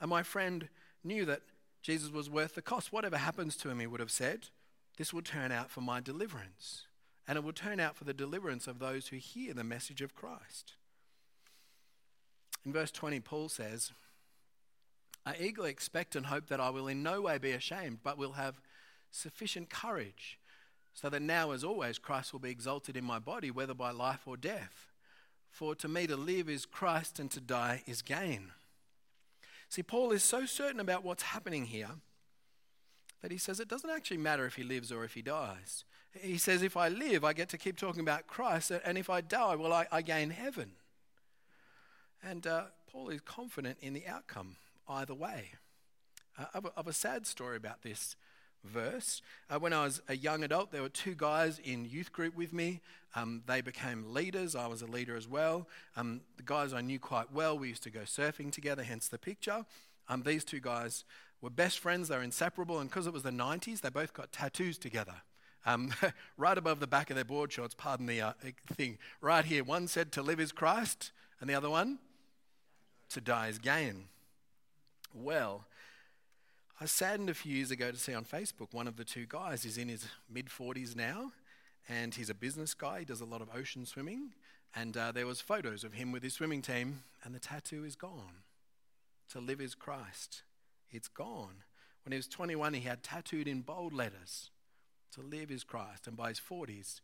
And 0.00 0.10
my 0.10 0.24
friend 0.24 0.68
knew 1.04 1.24
that 1.26 1.42
Jesus 1.80 2.10
was 2.10 2.28
worth 2.28 2.56
the 2.56 2.62
cost. 2.62 2.92
Whatever 2.92 3.18
happens 3.18 3.56
to 3.58 3.70
him, 3.70 3.78
he 3.78 3.86
would 3.86 4.00
have 4.00 4.10
said, 4.10 4.48
this 4.96 5.12
will 5.12 5.22
turn 5.22 5.52
out 5.52 5.70
for 5.70 5.80
my 5.80 6.00
deliverance. 6.00 6.86
And 7.26 7.38
it 7.38 7.44
will 7.44 7.52
turn 7.52 7.80
out 7.80 7.96
for 7.96 8.04
the 8.04 8.14
deliverance 8.14 8.66
of 8.66 8.78
those 8.78 9.08
who 9.08 9.16
hear 9.16 9.54
the 9.54 9.64
message 9.64 10.02
of 10.02 10.14
Christ. 10.14 10.74
In 12.64 12.72
verse 12.72 12.90
20, 12.90 13.20
Paul 13.20 13.48
says, 13.48 13.92
I 15.24 15.36
eagerly 15.38 15.70
expect 15.70 16.16
and 16.16 16.26
hope 16.26 16.48
that 16.48 16.60
I 16.60 16.70
will 16.70 16.88
in 16.88 17.02
no 17.02 17.22
way 17.22 17.38
be 17.38 17.52
ashamed, 17.52 17.98
but 18.02 18.18
will 18.18 18.32
have 18.32 18.60
sufficient 19.10 19.70
courage, 19.70 20.38
so 20.94 21.08
that 21.08 21.22
now, 21.22 21.52
as 21.52 21.64
always, 21.64 21.98
Christ 21.98 22.32
will 22.32 22.40
be 22.40 22.50
exalted 22.50 22.96
in 22.96 23.04
my 23.04 23.18
body, 23.18 23.50
whether 23.50 23.74
by 23.74 23.92
life 23.92 24.22
or 24.26 24.36
death. 24.36 24.90
For 25.50 25.74
to 25.76 25.88
me 25.88 26.06
to 26.06 26.16
live 26.16 26.48
is 26.48 26.66
Christ, 26.66 27.18
and 27.18 27.30
to 27.30 27.40
die 27.40 27.82
is 27.86 28.02
gain. 28.02 28.52
See, 29.68 29.82
Paul 29.82 30.10
is 30.10 30.24
so 30.24 30.44
certain 30.44 30.80
about 30.80 31.04
what's 31.04 31.22
happening 31.22 31.66
here 31.66 31.90
that 33.22 33.30
he 33.30 33.38
says 33.38 33.60
it 33.60 33.68
doesn't 33.68 33.90
actually 33.90 34.18
matter 34.18 34.44
if 34.44 34.56
he 34.56 34.64
lives 34.64 34.92
or 34.92 35.04
if 35.04 35.14
he 35.14 35.22
dies. 35.22 35.84
He 36.20 36.36
says, 36.36 36.62
if 36.62 36.76
I 36.76 36.88
live, 36.88 37.24
I 37.24 37.32
get 37.32 37.48
to 37.50 37.58
keep 37.58 37.78
talking 37.78 38.02
about 38.02 38.26
Christ, 38.26 38.70
and 38.70 38.98
if 38.98 39.08
I 39.08 39.22
die, 39.22 39.54
well, 39.54 39.72
I, 39.72 39.86
I 39.90 40.02
gain 40.02 40.30
heaven. 40.30 40.72
And 42.22 42.46
uh, 42.46 42.64
Paul 42.90 43.08
is 43.08 43.20
confident 43.22 43.78
in 43.80 43.94
the 43.94 44.06
outcome 44.06 44.56
either 44.88 45.14
way. 45.14 45.52
Uh, 46.38 46.44
of, 46.54 46.64
a, 46.66 46.72
of, 46.76 46.86
a, 46.86 46.92
sad 46.92 47.26
story 47.26 47.56
about 47.56 47.82
this 47.82 48.16
verse. 48.64 49.20
Uh, 49.50 49.58
when 49.58 49.72
I 49.72 49.84
was 49.84 50.00
a 50.08 50.16
young 50.16 50.42
adult, 50.44 50.72
there 50.72 50.80
were 50.80 50.88
two 50.88 51.14
guys 51.14 51.58
in 51.58 51.84
youth 51.84 52.12
group 52.12 52.34
with 52.34 52.54
me. 52.54 52.80
Um, 53.14 53.42
they 53.46 53.60
became 53.60 54.14
leaders. 54.14 54.56
I 54.56 54.66
was 54.66 54.80
a 54.80 54.86
leader 54.86 55.14
as 55.14 55.28
well. 55.28 55.68
Um, 55.94 56.22
the 56.38 56.42
guys 56.42 56.72
I 56.72 56.80
knew 56.80 56.98
quite 56.98 57.32
well, 57.32 57.58
we 57.58 57.68
used 57.68 57.82
to 57.82 57.90
go 57.90 58.00
surfing 58.00 58.50
together, 58.50 58.82
hence 58.82 59.08
the 59.08 59.18
picture. 59.18 59.66
Um, 60.08 60.22
these 60.22 60.44
two 60.44 60.60
guys 60.60 61.04
were 61.42 61.50
best 61.50 61.80
friends, 61.80 62.08
they 62.08 62.16
were 62.16 62.22
inseparable, 62.22 62.78
and 62.78 62.88
because 62.88 63.06
it 63.06 63.12
was 63.12 63.24
the 63.24 63.30
90s, 63.30 63.80
they 63.80 63.90
both 63.90 64.14
got 64.14 64.32
tattoos 64.32 64.78
together. 64.78 65.16
Um, 65.66 65.92
right 66.36 66.56
above 66.56 66.80
the 66.80 66.86
back 66.86 67.10
of 67.10 67.16
their 67.16 67.24
board 67.24 67.52
shorts, 67.52 67.74
pardon 67.74 68.06
the 68.06 68.20
uh, 68.20 68.32
thing, 68.72 68.98
right 69.20 69.44
here. 69.44 69.64
One 69.64 69.88
said, 69.88 70.12
To 70.12 70.22
live 70.22 70.40
is 70.40 70.52
Christ, 70.52 71.10
and 71.40 71.50
the 71.50 71.54
other 71.54 71.68
one, 71.68 71.98
To 73.10 73.20
die 73.20 73.48
is 73.48 73.58
gain. 73.58 74.04
Well, 75.12 75.66
I 76.80 76.86
saddened 76.86 77.28
a 77.28 77.34
few 77.34 77.54
years 77.54 77.70
ago 77.70 77.90
to 77.90 77.98
see 77.98 78.14
on 78.14 78.24
Facebook 78.24 78.72
one 78.72 78.88
of 78.88 78.96
the 78.96 79.04
two 79.04 79.26
guys 79.28 79.64
is 79.64 79.76
in 79.78 79.88
his 79.88 80.06
mid 80.32 80.46
40s 80.46 80.96
now, 80.96 81.32
and 81.88 82.14
he's 82.14 82.30
a 82.30 82.34
business 82.34 82.72
guy. 82.72 83.00
He 83.00 83.04
does 83.04 83.20
a 83.20 83.26
lot 83.26 83.42
of 83.42 83.48
ocean 83.54 83.84
swimming, 83.84 84.32
and 84.74 84.96
uh, 84.96 85.12
there 85.12 85.26
was 85.26 85.40
photos 85.40 85.84
of 85.84 85.94
him 85.94 86.12
with 86.12 86.22
his 86.22 86.34
swimming 86.34 86.62
team, 86.62 87.02
and 87.24 87.34
the 87.34 87.40
tattoo 87.40 87.84
is 87.84 87.96
gone. 87.96 88.44
To 89.30 89.40
live 89.40 89.60
is 89.60 89.74
Christ. 89.74 90.42
It's 90.92 91.08
gone. 91.08 91.64
When 92.04 92.12
he 92.12 92.16
was 92.16 92.28
21, 92.28 92.74
he 92.74 92.80
had 92.80 93.02
tattooed 93.02 93.48
in 93.48 93.62
bold 93.62 93.92
letters, 93.92 94.50
To 95.14 95.22
live 95.22 95.50
is 95.50 95.64
Christ. 95.64 96.06
And 96.06 96.16
by 96.16 96.28
his 96.28 96.40
40s, 96.40 97.00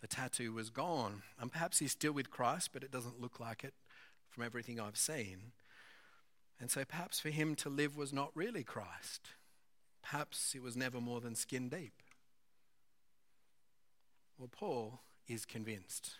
the 0.00 0.06
tattoo 0.06 0.52
was 0.52 0.70
gone. 0.70 1.22
And 1.40 1.52
perhaps 1.52 1.78
he's 1.78 1.92
still 1.92 2.12
with 2.12 2.30
Christ, 2.30 2.70
but 2.72 2.82
it 2.82 2.90
doesn't 2.90 3.20
look 3.20 3.40
like 3.40 3.64
it 3.64 3.74
from 4.28 4.44
everything 4.44 4.80
I've 4.80 4.96
seen. 4.96 5.52
And 6.60 6.70
so 6.70 6.84
perhaps 6.84 7.20
for 7.20 7.30
him 7.30 7.54
to 7.56 7.68
live 7.68 7.96
was 7.96 8.12
not 8.12 8.30
really 8.34 8.64
Christ. 8.64 9.30
Perhaps 10.02 10.54
it 10.54 10.62
was 10.62 10.76
never 10.76 11.00
more 11.00 11.20
than 11.20 11.34
skin 11.34 11.68
deep. 11.68 12.02
Well, 14.38 14.48
Paul 14.50 15.00
is 15.26 15.44
convinced. 15.44 16.16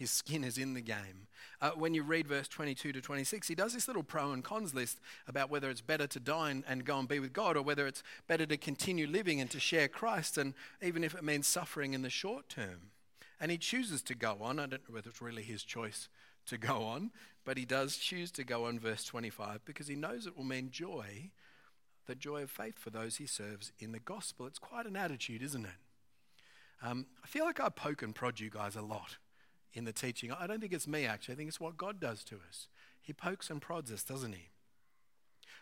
His 0.00 0.10
skin 0.10 0.44
is 0.44 0.56
in 0.56 0.72
the 0.72 0.80
game. 0.80 1.28
Uh, 1.60 1.72
when 1.72 1.92
you 1.92 2.02
read 2.02 2.26
verse 2.26 2.48
22 2.48 2.90
to 2.92 3.02
26, 3.02 3.48
he 3.48 3.54
does 3.54 3.74
this 3.74 3.86
little 3.86 4.02
pro 4.02 4.32
and 4.32 4.42
cons 4.42 4.74
list 4.74 4.98
about 5.28 5.50
whether 5.50 5.68
it's 5.68 5.82
better 5.82 6.06
to 6.06 6.18
die 6.18 6.62
and, 6.66 6.84
go 6.86 6.98
and 6.98 7.06
be 7.06 7.20
with 7.20 7.34
God 7.34 7.54
or 7.54 7.60
whether 7.60 7.86
it's 7.86 8.02
better 8.26 8.46
to 8.46 8.56
continue 8.56 9.06
living 9.06 9.42
and 9.42 9.50
to 9.50 9.60
share 9.60 9.88
Christ, 9.88 10.38
and 10.38 10.54
even 10.80 11.04
if 11.04 11.14
it 11.14 11.22
means 11.22 11.46
suffering 11.46 11.92
in 11.92 12.00
the 12.00 12.08
short 12.08 12.48
term. 12.48 12.92
And 13.38 13.50
he 13.50 13.58
chooses 13.58 14.00
to 14.04 14.14
go 14.14 14.38
on. 14.40 14.58
I 14.58 14.64
don't 14.64 14.88
know 14.88 14.94
whether 14.94 15.10
it's 15.10 15.20
really 15.20 15.42
his 15.42 15.64
choice 15.64 16.08
to 16.46 16.56
go 16.56 16.84
on, 16.84 17.10
but 17.44 17.58
he 17.58 17.66
does 17.66 17.98
choose 17.98 18.30
to 18.32 18.42
go 18.42 18.64
on, 18.64 18.78
verse 18.78 19.04
25, 19.04 19.66
because 19.66 19.88
he 19.88 19.96
knows 19.96 20.26
it 20.26 20.34
will 20.34 20.44
mean 20.44 20.70
joy, 20.70 21.30
the 22.06 22.14
joy 22.14 22.44
of 22.44 22.50
faith 22.50 22.78
for 22.78 22.88
those 22.88 23.16
he 23.16 23.26
serves 23.26 23.70
in 23.78 23.92
the 23.92 24.00
gospel. 24.00 24.46
It's 24.46 24.58
quite 24.58 24.86
an 24.86 24.96
attitude, 24.96 25.42
isn't 25.42 25.66
it? 25.66 25.78
Um, 26.82 27.04
I 27.22 27.26
feel 27.26 27.44
like 27.44 27.60
I 27.60 27.68
poke 27.68 28.00
and 28.00 28.14
prod 28.14 28.40
you 28.40 28.48
guys 28.48 28.76
a 28.76 28.80
lot 28.80 29.18
in 29.72 29.84
the 29.84 29.92
teaching. 29.92 30.32
I 30.32 30.46
don't 30.46 30.60
think 30.60 30.72
it's 30.72 30.88
me, 30.88 31.06
actually. 31.06 31.34
I 31.34 31.36
think 31.36 31.48
it's 31.48 31.60
what 31.60 31.76
God 31.76 32.00
does 32.00 32.24
to 32.24 32.36
us. 32.48 32.68
He 33.00 33.12
pokes 33.12 33.50
and 33.50 33.60
prods 33.60 33.92
us, 33.92 34.02
doesn't 34.02 34.32
he? 34.32 34.48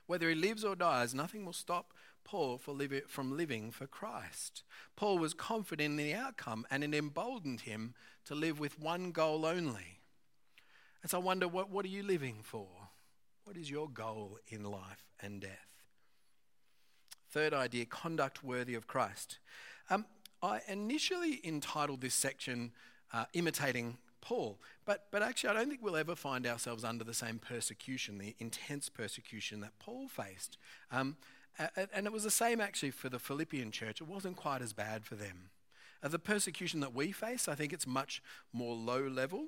Whether 0.07 0.29
he 0.29 0.35
lives 0.35 0.65
or 0.65 0.75
dies, 0.75 1.15
nothing 1.15 1.45
will 1.45 1.53
stop 1.53 1.93
Paul 2.25 2.59
from 2.59 3.37
living 3.37 3.71
for 3.71 3.87
Christ. 3.87 4.63
Paul 4.97 5.19
was 5.19 5.35
confident 5.35 5.91
in 5.91 5.97
the 5.97 6.15
outcome, 6.15 6.67
and 6.71 6.83
it 6.83 6.95
emboldened 6.95 7.63
him 7.63 7.95
to 8.25 8.35
live 8.35 8.59
with 8.59 8.79
one 8.79 9.13
goal 9.13 9.45
only 9.45 9.99
and 11.03 11.11
so 11.11 11.19
I 11.19 11.23
wonder, 11.23 11.47
what, 11.47 11.71
what 11.71 11.85
are 11.85 11.89
you 11.89 12.03
living 12.03 12.41
for? 12.43 12.67
What 13.45 13.57
is 13.57 13.71
your 13.71 13.89
goal 13.89 14.39
in 14.49 14.65
life 14.65 15.05
and 15.21 15.41
death? 15.41 15.69
Third 17.31 17.55
idea 17.55 17.85
conduct 17.87 18.43
worthy 18.43 18.75
of 18.75 18.87
Christ. 18.87 19.39
Um, 19.91 20.07
I 20.43 20.61
initially 20.69 21.41
entitled 21.45 22.01
this 22.01 22.15
section 22.15 22.73
uh, 23.13 23.25
Imitating 23.33 23.97
Paul, 24.21 24.59
but, 24.85 25.07
but 25.11 25.23
actually, 25.23 25.51
I 25.51 25.53
don't 25.55 25.69
think 25.69 25.83
we'll 25.83 25.97
ever 25.97 26.15
find 26.15 26.47
ourselves 26.47 26.85
under 26.85 27.05
the 27.05 27.15
same 27.15 27.39
persecution, 27.39 28.19
the 28.19 28.35
intense 28.39 28.89
persecution 28.89 29.61
that 29.61 29.79
Paul 29.79 30.09
faced. 30.09 30.59
Um, 30.91 31.17
and 31.93 32.07
it 32.07 32.13
was 32.13 32.25
the 32.25 32.31
same 32.31 32.61
actually 32.61 32.91
for 32.91 33.09
the 33.09 33.19
Philippian 33.19 33.71
church. 33.71 34.01
It 34.01 34.09
wasn't 34.09 34.37
quite 34.37 34.63
as 34.63 34.73
bad 34.73 35.05
for 35.05 35.15
them. 35.17 35.51
Uh, 36.03 36.09
the 36.09 36.19
persecution 36.19 36.81
that 36.81 36.95
we 36.95 37.11
face, 37.13 37.49
I 37.49 37.55
think 37.55 37.73
it's 37.73 37.87
much 37.87 38.23
more 38.53 38.75
low 38.75 39.09
level. 39.09 39.47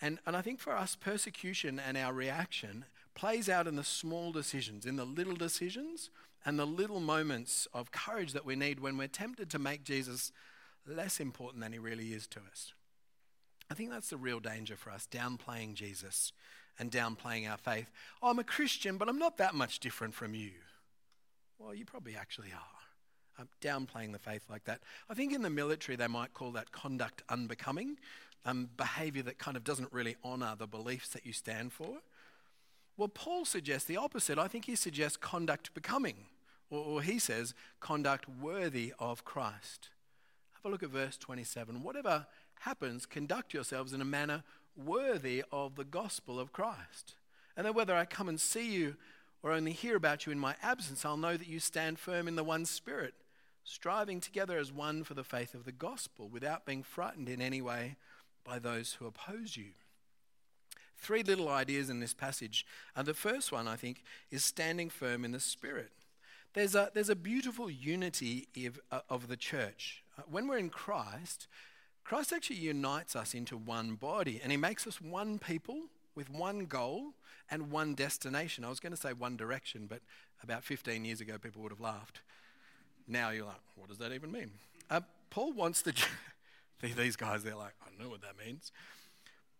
And, 0.00 0.18
and 0.26 0.36
I 0.36 0.42
think 0.42 0.60
for 0.60 0.76
us, 0.76 0.94
persecution 0.94 1.80
and 1.80 1.96
our 1.96 2.12
reaction 2.12 2.84
plays 3.14 3.48
out 3.48 3.66
in 3.66 3.76
the 3.76 3.84
small 3.84 4.32
decisions, 4.32 4.86
in 4.86 4.96
the 4.96 5.04
little 5.04 5.34
decisions, 5.34 6.10
and 6.44 6.58
the 6.58 6.66
little 6.66 7.00
moments 7.00 7.66
of 7.72 7.92
courage 7.92 8.32
that 8.32 8.44
we 8.44 8.56
need 8.56 8.80
when 8.80 8.96
we're 8.96 9.08
tempted 9.08 9.50
to 9.50 9.58
make 9.58 9.84
Jesus 9.84 10.32
less 10.86 11.20
important 11.20 11.62
than 11.62 11.72
he 11.72 11.78
really 11.78 12.12
is 12.12 12.26
to 12.28 12.40
us. 12.50 12.72
I 13.72 13.74
think 13.74 13.88
that's 13.88 14.10
the 14.10 14.18
real 14.18 14.38
danger 14.38 14.76
for 14.76 14.90
us, 14.90 15.08
downplaying 15.10 15.72
Jesus 15.72 16.34
and 16.78 16.90
downplaying 16.90 17.50
our 17.50 17.56
faith. 17.56 17.90
Oh, 18.22 18.28
I'm 18.28 18.38
a 18.38 18.44
Christian, 18.44 18.98
but 18.98 19.08
I'm 19.08 19.18
not 19.18 19.38
that 19.38 19.54
much 19.54 19.80
different 19.80 20.12
from 20.12 20.34
you. 20.34 20.50
Well, 21.58 21.74
you 21.74 21.86
probably 21.86 22.14
actually 22.14 22.52
are. 22.52 23.40
Um, 23.40 23.48
downplaying 23.62 24.12
the 24.12 24.18
faith 24.18 24.42
like 24.50 24.64
that. 24.64 24.80
I 25.08 25.14
think 25.14 25.32
in 25.32 25.40
the 25.40 25.48
military 25.48 25.96
they 25.96 26.06
might 26.06 26.34
call 26.34 26.50
that 26.50 26.70
conduct 26.70 27.22
unbecoming 27.30 27.96
um, 28.44 28.68
behavior 28.76 29.22
that 29.22 29.38
kind 29.38 29.56
of 29.56 29.64
doesn't 29.64 29.90
really 29.90 30.16
honor 30.22 30.54
the 30.58 30.66
beliefs 30.66 31.08
that 31.08 31.24
you 31.24 31.32
stand 31.32 31.72
for. 31.72 31.96
Well, 32.98 33.08
Paul 33.08 33.46
suggests 33.46 33.88
the 33.88 33.96
opposite. 33.96 34.38
I 34.38 34.48
think 34.48 34.66
he 34.66 34.76
suggests 34.76 35.16
conduct 35.16 35.72
becoming, 35.72 36.26
or, 36.68 36.84
or 36.84 37.02
he 37.02 37.18
says 37.18 37.54
conduct 37.80 38.28
worthy 38.28 38.92
of 38.98 39.24
Christ. 39.24 39.88
Have 40.56 40.66
a 40.66 40.68
look 40.68 40.82
at 40.82 40.90
verse 40.90 41.16
27. 41.16 41.82
Whatever 41.82 42.26
happens, 42.62 43.06
conduct 43.06 43.54
yourselves 43.54 43.92
in 43.92 44.00
a 44.00 44.04
manner 44.04 44.42
worthy 44.76 45.44
of 45.52 45.76
the 45.76 45.84
gospel 45.84 46.40
of 46.40 46.52
Christ. 46.52 47.14
And 47.56 47.66
then 47.66 47.74
whether 47.74 47.94
I 47.94 48.04
come 48.04 48.28
and 48.28 48.40
see 48.40 48.72
you 48.72 48.96
or 49.42 49.52
only 49.52 49.72
hear 49.72 49.96
about 49.96 50.24
you 50.24 50.32
in 50.32 50.38
my 50.38 50.54
absence, 50.62 51.04
I'll 51.04 51.16
know 51.16 51.36
that 51.36 51.48
you 51.48 51.58
stand 51.58 51.98
firm 51.98 52.28
in 52.28 52.36
the 52.36 52.44
one 52.44 52.64
spirit, 52.64 53.14
striving 53.64 54.20
together 54.20 54.58
as 54.58 54.72
one 54.72 55.04
for 55.04 55.14
the 55.14 55.24
faith 55.24 55.54
of 55.54 55.64
the 55.64 55.72
gospel 55.72 56.28
without 56.28 56.64
being 56.64 56.82
frightened 56.82 57.28
in 57.28 57.42
any 57.42 57.60
way 57.60 57.96
by 58.44 58.58
those 58.58 58.94
who 58.94 59.06
oppose 59.06 59.56
you. 59.56 59.72
Three 60.96 61.24
little 61.24 61.48
ideas 61.48 61.90
in 61.90 61.98
this 61.98 62.14
passage. 62.14 62.64
And 62.94 63.06
the 63.06 63.14
first 63.14 63.50
one, 63.50 63.66
I 63.66 63.76
think, 63.76 64.02
is 64.30 64.44
standing 64.44 64.88
firm 64.88 65.24
in 65.24 65.32
the 65.32 65.40
Spirit. 65.40 65.90
There's 66.54 66.74
a, 66.74 66.90
there's 66.94 67.08
a 67.08 67.16
beautiful 67.16 67.68
unity 67.68 68.46
of, 68.66 68.78
uh, 68.90 69.00
of 69.08 69.26
the 69.26 69.36
church. 69.36 70.04
Uh, 70.16 70.22
when 70.30 70.46
we're 70.46 70.58
in 70.58 70.70
Christ, 70.70 71.48
Christ 72.04 72.32
actually 72.32 72.56
unites 72.56 73.14
us 73.14 73.34
into 73.34 73.56
one 73.56 73.94
body 73.94 74.40
and 74.42 74.50
he 74.50 74.58
makes 74.58 74.86
us 74.86 75.00
one 75.00 75.38
people 75.38 75.82
with 76.14 76.28
one 76.28 76.66
goal 76.66 77.14
and 77.50 77.70
one 77.70 77.94
destination. 77.94 78.64
I 78.64 78.68
was 78.68 78.80
going 78.80 78.92
to 78.92 79.00
say 79.00 79.12
one 79.12 79.36
direction, 79.36 79.86
but 79.88 80.00
about 80.42 80.64
15 80.64 81.04
years 81.04 81.20
ago, 81.20 81.38
people 81.38 81.62
would 81.62 81.72
have 81.72 81.80
laughed. 81.80 82.20
Now 83.06 83.30
you're 83.30 83.46
like, 83.46 83.60
what 83.76 83.88
does 83.88 83.98
that 83.98 84.12
even 84.12 84.32
mean? 84.32 84.50
Uh, 84.90 85.00
Paul 85.30 85.52
wants 85.52 85.82
the. 85.82 85.94
these 86.96 87.16
guys, 87.16 87.44
they're 87.44 87.56
like, 87.56 87.74
I 87.82 88.02
know 88.02 88.10
what 88.10 88.22
that 88.22 88.34
means. 88.44 88.72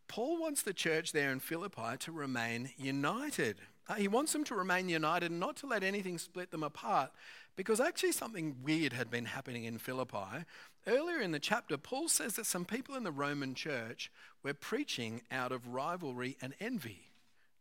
Paul 0.08 0.40
wants 0.40 0.62
the 0.62 0.74
church 0.74 1.12
there 1.12 1.30
in 1.30 1.40
Philippi 1.40 1.96
to 2.00 2.12
remain 2.12 2.70
united. 2.76 3.58
Uh, 3.88 3.94
he 3.94 4.08
wants 4.08 4.32
them 4.32 4.44
to 4.44 4.54
remain 4.54 4.88
united 4.88 5.30
and 5.30 5.40
not 5.40 5.56
to 5.56 5.66
let 5.66 5.82
anything 5.82 6.18
split 6.18 6.50
them 6.50 6.62
apart 6.62 7.10
because 7.56 7.80
actually 7.80 8.12
something 8.12 8.56
weird 8.62 8.92
had 8.92 9.10
been 9.10 9.26
happening 9.26 9.64
in 9.64 9.78
Philippi. 9.78 10.44
Earlier 10.86 11.20
in 11.20 11.32
the 11.32 11.38
chapter, 11.38 11.76
Paul 11.76 12.08
says 12.08 12.34
that 12.34 12.46
some 12.46 12.64
people 12.64 12.94
in 12.94 13.04
the 13.04 13.12
Roman 13.12 13.54
church 13.54 14.10
were 14.42 14.54
preaching 14.54 15.22
out 15.30 15.52
of 15.52 15.68
rivalry 15.68 16.36
and 16.40 16.54
envy, 16.60 17.10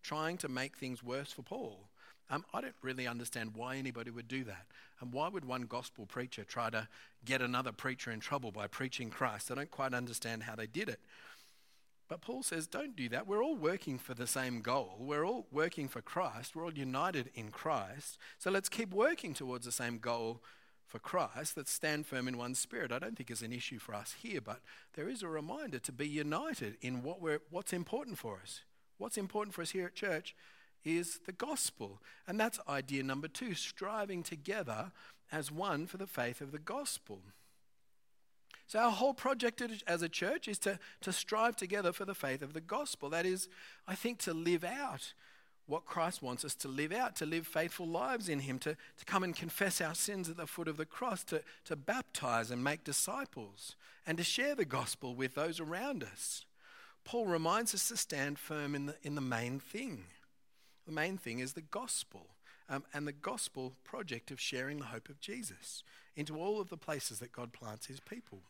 trying 0.01 0.38
to 0.38 0.48
make 0.48 0.78
things 0.78 1.04
worse 1.04 1.32
for 1.32 1.42
Paul. 1.42 1.88
Um, 2.30 2.46
I 2.54 2.62
don't 2.62 2.75
really 2.82 3.08
understand 3.08 3.51
why 3.56 3.75
anybody 3.75 4.10
would 4.10 4.30
do 4.30 4.46
that. 4.46 4.66
And 5.01 5.12
why 5.12 5.28
would 5.28 5.44
one 5.44 5.63
gospel 5.63 6.06
preacher 6.06 6.46
try 6.46 6.70
to 6.70 6.88
get 7.25 7.42
another 7.42 7.74
preacher 7.74 8.10
in 8.12 8.22
trouble 8.22 8.51
by 8.51 8.68
preaching 8.68 9.10
Christ? 9.10 9.51
I 9.51 9.56
don't 9.56 9.70
quite 9.70 9.94
understand 9.94 10.44
how 10.44 10.56
they 10.56 10.68
did 10.68 10.88
it. 10.88 11.01
But 12.12 12.20
Paul 12.20 12.44
says, 12.44 12.68
don't 12.68 12.94
do 12.94 13.08
that. 13.08 13.25
We're 13.25 13.41
all 13.41 13.56
working 13.56 13.98
for 13.98 14.13
the 14.13 14.27
same 14.27 14.60
goal. 14.60 14.98
We're 15.00 15.25
all 15.25 15.48
working 15.50 15.88
for 15.88 16.01
Christ. 16.01 16.53
We're 16.53 16.65
all 16.65 16.74
united 16.74 17.30
in 17.36 17.51
Christ. 17.51 18.18
So 18.38 18.51
let's 18.51 18.68
keep 18.68 18.94
working 18.94 19.34
towards 19.34 19.65
the 19.65 19.72
same 19.72 19.98
goal 19.98 20.44
for 20.86 21.00
Christ. 21.00 21.56
Let's 21.56 21.72
stand 21.72 22.06
firm 22.06 22.27
in 22.27 22.38
one 22.38 22.53
spirit. 22.53 22.91
I 22.91 23.00
don't 23.00 23.15
think 23.15 23.32
it's 23.32 23.44
an 23.44 23.53
issue 23.53 23.80
for 23.80 23.96
us 23.96 24.15
here, 24.22 24.41
but 24.41 24.60
there 24.96 25.08
is 25.08 25.24
a 25.24 25.30
reminder 25.30 25.80
to 25.80 25.94
be 25.94 26.06
united 26.06 26.75
in 26.82 27.01
what 27.01 27.22
we're, 27.22 27.39
what's 27.50 27.72
important 27.72 28.18
for 28.18 28.39
us. 28.41 28.60
What's 28.98 29.18
important 29.18 29.56
for 29.56 29.62
us 29.62 29.70
here 29.70 29.86
at 29.86 29.96
church 29.96 30.36
is 30.84 31.22
the 31.25 31.32
gospel. 31.32 32.01
And 32.27 32.38
that's 32.38 32.60
idea 32.68 33.03
number 33.03 33.30
two 33.30 33.53
striving 33.53 34.22
together 34.22 34.91
as 35.32 35.50
one 35.50 35.88
for 35.88 35.96
the 35.96 36.08
faith 36.08 36.41
of 36.41 36.51
the 36.51 36.60
gospel. 36.60 37.22
So, 38.72 38.80
our 38.80 38.92
whole 38.92 39.13
project 39.13 39.62
as 39.86 40.01
a 40.01 40.08
church 40.08 40.48
is 40.48 40.58
to, 40.60 40.80
to 41.01 41.12
strive 41.12 41.58
together 41.58 41.92
for 41.92 42.06
the 42.06 42.16
faith 42.16 42.42
of 42.42 42.54
the 42.54 42.62
gospel. 42.62 43.10
That 43.10 43.25
is, 43.25 43.50
I 43.86 43.96
think, 43.96 44.20
to 44.20 44.34
live 44.34 44.63
out 44.63 45.12
what 45.66 45.84
Christ 45.86 46.22
wants 46.22 46.46
us 46.46 46.56
to 46.56 46.70
live 46.70 46.94
out, 46.94 47.18
to 47.18 47.25
live 47.25 47.46
faithful 47.46 47.86
lives 47.86 48.30
in 48.30 48.40
Him, 48.40 48.60
to, 48.60 48.78
to 48.98 49.06
come 49.06 49.24
and 49.25 49.36
confess 49.36 49.82
our 49.82 49.94
sins 49.94 50.30
at 50.30 50.38
the 50.38 50.48
foot 50.48 50.70
of 50.70 50.78
the 50.78 50.86
cross, 50.86 51.25
to, 51.25 51.42
to 51.66 51.75
baptize 51.75 52.50
and 52.50 52.63
make 52.63 52.86
disciples, 52.86 53.75
and 54.08 54.18
to 54.18 54.24
share 54.24 54.56
the 54.56 54.63
gospel 54.63 55.16
with 55.16 55.36
those 55.36 55.60
around 55.60 56.01
us. 56.01 56.46
Paul 57.04 57.25
reminds 57.25 57.75
us 57.75 57.90
to 57.90 57.98
stand 57.98 58.40
firm 58.40 58.74
in 58.74 58.86
the, 58.86 58.96
in 59.04 59.16
the 59.16 59.20
main 59.20 59.60
thing. 59.60 60.06
The 60.86 60.94
main 60.94 61.18
thing 61.18 61.40
is 61.40 61.51
the 61.51 61.62
gospel 61.62 62.28
um, 62.70 62.86
and 62.94 63.06
the 63.06 63.12
gospel 63.12 63.74
project 63.84 64.32
of 64.32 64.40
sharing 64.40 64.80
the 64.80 64.86
hope 64.86 65.10
of 65.10 65.20
Jesus 65.20 65.84
into 66.16 66.38
all 66.38 66.62
of 66.62 66.70
the 66.70 66.78
places 66.78 67.20
that 67.20 67.34
God 67.34 67.51
plants 67.51 67.88
his 67.88 68.00
people. 68.00 68.44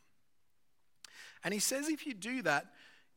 And 1.44 1.54
he 1.54 1.60
says 1.60 1.88
if 1.88 2.06
you 2.06 2.14
do 2.14 2.42
that, 2.44 2.68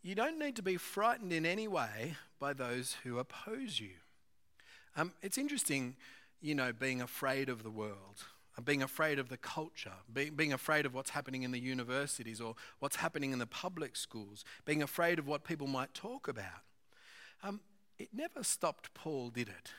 you 0.03 0.15
don't 0.15 0.39
need 0.39 0.57
to 0.57 0.63
be 0.63 0.77
frightened 0.77 1.33
in 1.33 1.47
any 1.47 1.67
way 1.67 2.17
by 2.39 2.53
those 2.53 2.97
who 3.03 3.19
oppose 3.19 3.81
you. 3.81 3.93
Um, 4.97 5.13
it's 5.23 5.39
interesting, 5.39 5.97
you 6.41 6.55
know, 6.55 6.73
being 6.73 7.01
afraid 7.01 7.49
of 7.49 7.63
the 7.63 7.71
world, 7.71 8.25
uh, 8.57 8.61
being 8.61 8.83
afraid 8.83 9.19
of 9.19 9.29
the 9.29 9.37
culture, 9.37 9.95
being, 10.13 10.35
being 10.35 10.53
afraid 10.53 10.87
of 10.87 10.95
what's 10.95 11.11
happening 11.11 11.43
in 11.43 11.53
the 11.53 11.59
universities 11.59 12.41
or 12.41 12.55
what's 12.79 12.97
happening 12.97 13.33
in 13.33 13.39
the 13.39 13.47
public 13.47 13.97
schools, 13.97 14.45
being 14.65 14.83
afraid 14.83 15.19
of 15.19 15.27
what 15.27 15.43
people 15.43 15.67
might 15.67 15.95
talk 15.95 16.29
about. 16.29 16.63
Um, 17.43 17.61
it 17.99 18.09
never 18.13 18.45
stopped 18.45 18.93
Paul, 18.95 19.31
did 19.31 19.49
it? 19.49 19.73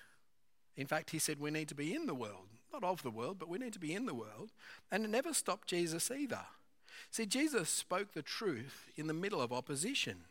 In 0.76 0.88
fact, 0.88 1.12
he 1.12 1.20
said 1.20 1.39
we 1.39 1.52
need 1.52 1.70
to 1.70 1.76
be 1.76 1.93
in 1.93 2.06
the 2.06 2.15
world, 2.15 2.50
not 2.74 2.84
of 2.84 3.04
the 3.04 3.12
world, 3.12 3.38
but 3.39 3.48
we 3.48 3.58
need 3.58 3.74
to 3.74 3.80
be 3.80 3.93
in 3.93 4.06
the 4.06 4.13
world. 4.13 4.52
And 4.91 5.06
it 5.06 5.10
never 5.10 5.34
stopped 5.34 5.67
Jesus 5.67 6.12
either. 6.12 6.46
See, 7.12 7.26
Jesus 7.26 7.70
spoke 7.70 8.14
the 8.14 8.22
truth 8.22 8.88
in 8.96 9.08
the 9.08 9.14
middle 9.14 9.42
of 9.42 9.54
opposition 9.54 10.26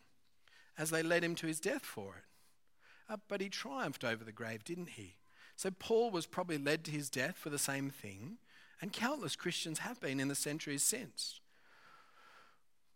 as 0.76 0.90
they 0.90 1.02
led 1.02 1.24
him 1.24 1.34
to 1.36 1.46
his 1.46 1.60
death 1.60 1.84
for 1.84 2.16
it. 2.16 3.12
Uh, 3.12 3.16
but 3.28 3.40
he 3.40 3.48
triumphed 3.48 4.04
over 4.04 4.24
the 4.24 4.32
grave, 4.32 4.64
didn't 4.64 4.90
he? 4.90 5.16
So 5.56 5.70
Paul 5.70 6.10
was 6.10 6.26
probably 6.26 6.58
led 6.58 6.84
to 6.84 6.90
his 6.90 7.10
death 7.10 7.36
for 7.36 7.50
the 7.50 7.58
same 7.58 7.90
thing, 7.90 8.38
and 8.80 8.92
countless 8.92 9.36
Christians 9.36 9.80
have 9.80 10.00
been 10.00 10.18
in 10.18 10.28
the 10.28 10.34
centuries 10.34 10.82
since. 10.82 11.40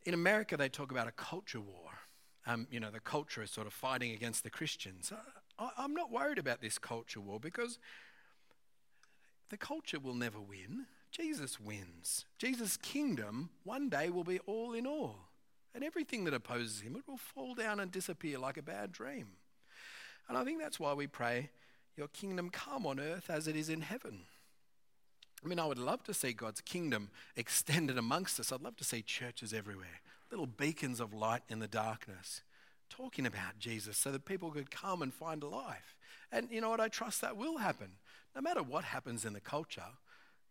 In 0.04 0.14
America, 0.14 0.56
they 0.56 0.68
talk 0.68 0.90
about 0.90 1.06
a 1.06 1.12
culture 1.12 1.60
war 1.60 1.88
um, 2.48 2.66
you 2.70 2.80
know, 2.80 2.90
the 2.90 3.00
culture 3.00 3.42
is 3.42 3.50
sort 3.50 3.66
of 3.66 3.74
fighting 3.74 4.12
against 4.12 4.42
the 4.42 4.48
Christians. 4.48 5.12
I, 5.58 5.68
I'm 5.76 5.92
not 5.92 6.10
worried 6.10 6.38
about 6.38 6.62
this 6.62 6.78
culture 6.78 7.20
war 7.20 7.38
because 7.38 7.78
the 9.50 9.58
culture 9.58 10.00
will 10.00 10.14
never 10.14 10.40
win. 10.40 10.86
Jesus 11.10 11.58
wins. 11.58 12.24
Jesus' 12.38 12.76
kingdom 12.76 13.50
one 13.64 13.88
day 13.88 14.10
will 14.10 14.24
be 14.24 14.40
all 14.40 14.74
in 14.74 14.86
all. 14.86 15.16
And 15.74 15.84
everything 15.84 16.24
that 16.24 16.34
opposes 16.34 16.80
him, 16.80 16.96
it 16.96 17.06
will 17.06 17.18
fall 17.18 17.54
down 17.54 17.80
and 17.80 17.90
disappear 17.90 18.38
like 18.38 18.56
a 18.56 18.62
bad 18.62 18.92
dream. 18.92 19.28
And 20.28 20.36
I 20.36 20.44
think 20.44 20.60
that's 20.60 20.80
why 20.80 20.92
we 20.92 21.06
pray, 21.06 21.50
Your 21.96 22.08
kingdom 22.08 22.50
come 22.50 22.86
on 22.86 23.00
earth 23.00 23.30
as 23.30 23.48
it 23.48 23.56
is 23.56 23.68
in 23.68 23.80
heaven. 23.80 24.20
I 25.44 25.48
mean, 25.48 25.58
I 25.58 25.66
would 25.66 25.78
love 25.78 26.02
to 26.04 26.14
see 26.14 26.32
God's 26.32 26.60
kingdom 26.60 27.10
extended 27.36 27.96
amongst 27.96 28.40
us. 28.40 28.52
I'd 28.52 28.62
love 28.62 28.76
to 28.76 28.84
see 28.84 29.02
churches 29.02 29.52
everywhere 29.52 30.00
little 30.30 30.46
beacons 30.46 31.00
of 31.00 31.14
light 31.14 31.42
in 31.48 31.58
the 31.58 31.68
darkness, 31.68 32.42
talking 32.90 33.26
about 33.26 33.58
Jesus 33.58 33.96
so 33.96 34.10
that 34.12 34.24
people 34.24 34.50
could 34.50 34.70
come 34.70 35.02
and 35.02 35.12
find 35.12 35.42
a 35.42 35.48
life. 35.48 35.96
And 36.30 36.48
you 36.50 36.60
know 36.60 36.70
what? 36.70 36.80
I 36.80 36.88
trust 36.88 37.20
that 37.22 37.36
will 37.36 37.58
happen. 37.58 37.92
No 38.34 38.42
matter 38.42 38.62
what 38.62 38.84
happens 38.84 39.24
in 39.24 39.32
the 39.32 39.40
culture, 39.40 39.82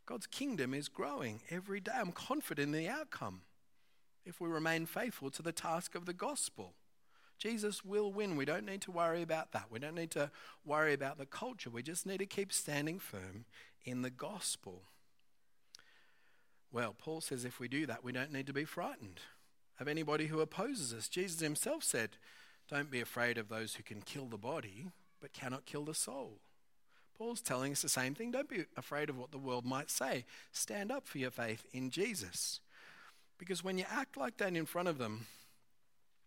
God's 0.07 0.25
kingdom 0.25 0.73
is 0.73 0.87
growing 0.87 1.41
every 1.51 1.81
day. 1.81 1.91
I'm 1.93 2.13
confident 2.13 2.73
in 2.73 2.83
the 2.83 2.89
outcome 2.89 3.41
if 4.25 4.39
we 4.39 4.47
remain 4.47 4.85
faithful 4.85 5.29
to 5.31 5.41
the 5.41 5.51
task 5.51 5.95
of 5.95 6.05
the 6.05 6.13
gospel. 6.13 6.73
Jesus 7.37 7.83
will 7.83 8.11
win. 8.11 8.37
We 8.37 8.45
don't 8.45 8.65
need 8.65 8.81
to 8.83 8.91
worry 8.91 9.21
about 9.21 9.51
that. 9.51 9.65
We 9.69 9.79
don't 9.79 9.95
need 9.95 10.11
to 10.11 10.31
worry 10.65 10.93
about 10.93 11.17
the 11.17 11.25
culture. 11.25 11.69
We 11.69 11.83
just 11.83 12.05
need 12.05 12.19
to 12.19 12.25
keep 12.25 12.53
standing 12.53 12.99
firm 12.99 13.45
in 13.83 14.01
the 14.01 14.09
gospel. 14.09 14.83
Well, 16.71 16.95
Paul 16.97 17.19
says 17.19 17.43
if 17.43 17.59
we 17.59 17.67
do 17.67 17.85
that, 17.85 18.03
we 18.03 18.13
don't 18.13 18.31
need 18.31 18.47
to 18.47 18.53
be 18.53 18.65
frightened 18.65 19.19
of 19.77 19.89
anybody 19.89 20.27
who 20.27 20.39
opposes 20.39 20.93
us. 20.93 21.09
Jesus 21.09 21.41
himself 21.41 21.83
said, 21.83 22.11
Don't 22.69 22.89
be 22.89 23.01
afraid 23.01 23.37
of 23.37 23.49
those 23.49 23.75
who 23.75 23.83
can 23.83 24.01
kill 24.01 24.25
the 24.25 24.37
body, 24.37 24.87
but 25.21 25.33
cannot 25.33 25.65
kill 25.65 25.83
the 25.83 25.93
soul. 25.93 26.39
Paul's 27.17 27.41
telling 27.41 27.71
us 27.71 27.81
the 27.81 27.89
same 27.89 28.13
thing. 28.13 28.31
Don't 28.31 28.49
be 28.49 28.65
afraid 28.75 29.09
of 29.09 29.17
what 29.17 29.31
the 29.31 29.37
world 29.37 29.65
might 29.65 29.89
say. 29.89 30.25
Stand 30.51 30.91
up 30.91 31.07
for 31.07 31.17
your 31.17 31.31
faith 31.31 31.65
in 31.73 31.89
Jesus. 31.89 32.59
Because 33.37 33.63
when 33.63 33.77
you 33.77 33.85
act 33.89 34.17
like 34.17 34.37
that 34.37 34.55
in 34.55 34.65
front 34.65 34.87
of 34.87 34.97
them, 34.97 35.25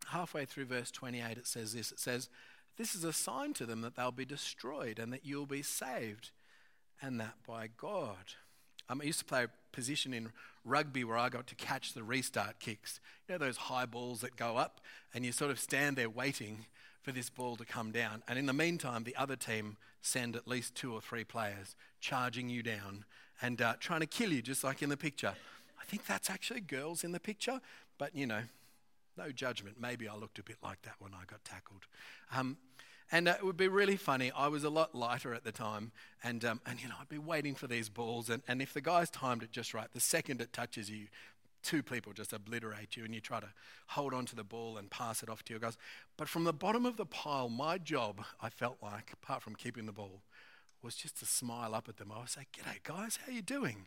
halfway 0.08 0.44
through 0.44 0.66
verse 0.66 0.90
28, 0.90 1.38
it 1.38 1.46
says 1.46 1.72
this 1.74 1.92
it 1.92 2.00
says, 2.00 2.28
This 2.76 2.94
is 2.94 3.04
a 3.04 3.12
sign 3.12 3.52
to 3.54 3.66
them 3.66 3.82
that 3.82 3.96
they'll 3.96 4.10
be 4.10 4.24
destroyed 4.24 4.98
and 4.98 5.12
that 5.12 5.24
you'll 5.24 5.46
be 5.46 5.62
saved, 5.62 6.30
and 7.00 7.20
that 7.20 7.34
by 7.46 7.68
God. 7.76 8.34
Um, 8.88 9.00
I 9.00 9.04
used 9.04 9.20
to 9.20 9.24
play 9.24 9.44
a 9.44 9.50
position 9.72 10.12
in 10.12 10.32
rugby 10.64 11.04
where 11.04 11.16
I 11.16 11.28
got 11.28 11.46
to 11.48 11.54
catch 11.54 11.92
the 11.92 12.02
restart 12.02 12.58
kicks. 12.58 12.98
You 13.28 13.34
know 13.34 13.38
those 13.38 13.56
high 13.56 13.86
balls 13.86 14.20
that 14.20 14.36
go 14.36 14.56
up 14.56 14.80
and 15.14 15.24
you 15.24 15.30
sort 15.30 15.52
of 15.52 15.60
stand 15.60 15.96
there 15.96 16.10
waiting 16.10 16.66
for 17.02 17.12
this 17.12 17.30
ball 17.30 17.56
to 17.56 17.64
come 17.64 17.90
down. 17.92 18.22
And 18.28 18.38
in 18.38 18.46
the 18.46 18.52
meantime, 18.52 19.04
the 19.04 19.16
other 19.16 19.36
team 19.36 19.76
send 20.00 20.36
at 20.36 20.46
least 20.46 20.74
two 20.74 20.92
or 20.92 21.00
three 21.00 21.24
players 21.24 21.76
charging 22.00 22.48
you 22.48 22.62
down 22.62 23.04
and 23.42 23.60
uh, 23.60 23.74
trying 23.80 24.00
to 24.00 24.06
kill 24.06 24.32
you, 24.32 24.42
just 24.42 24.64
like 24.64 24.82
in 24.82 24.88
the 24.88 24.96
picture. 24.96 25.34
I 25.80 25.84
think 25.84 26.06
that's 26.06 26.30
actually 26.30 26.60
girls 26.60 27.04
in 27.04 27.12
the 27.12 27.20
picture, 27.20 27.60
but 27.98 28.14
you 28.14 28.26
know, 28.26 28.42
no 29.16 29.32
judgment. 29.32 29.76
Maybe 29.80 30.08
I 30.08 30.14
looked 30.14 30.38
a 30.38 30.42
bit 30.42 30.56
like 30.62 30.82
that 30.82 30.94
when 30.98 31.12
I 31.14 31.24
got 31.26 31.44
tackled. 31.44 31.86
Um, 32.34 32.58
and 33.12 33.28
uh, 33.28 33.34
it 33.38 33.44
would 33.44 33.56
be 33.56 33.68
really 33.68 33.96
funny. 33.96 34.30
I 34.36 34.46
was 34.48 34.62
a 34.62 34.70
lot 34.70 34.94
lighter 34.94 35.34
at 35.34 35.42
the 35.42 35.50
time, 35.50 35.90
and, 36.22 36.44
um, 36.44 36.60
and 36.64 36.80
you 36.80 36.88
know, 36.88 36.94
I'd 37.00 37.08
be 37.08 37.18
waiting 37.18 37.54
for 37.54 37.66
these 37.66 37.88
balls. 37.88 38.30
And, 38.30 38.42
and 38.46 38.62
if 38.62 38.72
the 38.72 38.80
guy's 38.80 39.10
timed 39.10 39.42
it 39.42 39.50
just 39.50 39.74
right, 39.74 39.88
the 39.92 40.00
second 40.00 40.40
it 40.40 40.52
touches 40.52 40.90
you, 40.90 41.08
two 41.62 41.82
people 41.82 42.12
just 42.12 42.32
obliterate 42.32 42.96
you, 42.96 43.04
and 43.04 43.14
you 43.14 43.20
try 43.20 43.40
to 43.40 43.48
hold 43.88 44.14
on 44.14 44.26
to 44.26 44.36
the 44.36 44.44
ball 44.44 44.76
and 44.76 44.90
pass 44.90 45.22
it 45.22 45.28
off 45.28 45.42
to 45.44 45.52
your 45.52 45.60
guys. 45.60 45.76
But 46.16 46.28
from 46.28 46.44
the 46.44 46.52
bottom 46.52 46.86
of 46.86 46.96
the 46.96 47.06
pile, 47.06 47.48
my 47.48 47.78
job, 47.78 48.22
I 48.40 48.48
felt 48.48 48.78
like, 48.82 49.12
apart 49.12 49.42
from 49.42 49.54
keeping 49.54 49.86
the 49.86 49.92
ball, 49.92 50.22
was 50.82 50.94
just 50.94 51.18
to 51.18 51.26
smile 51.26 51.74
up 51.74 51.88
at 51.88 51.96
them. 51.98 52.12
I 52.14 52.20
would 52.20 52.30
say, 52.30 52.46
G'day, 52.56 52.82
guys, 52.82 53.18
how 53.24 53.32
you 53.32 53.42
doing? 53.42 53.86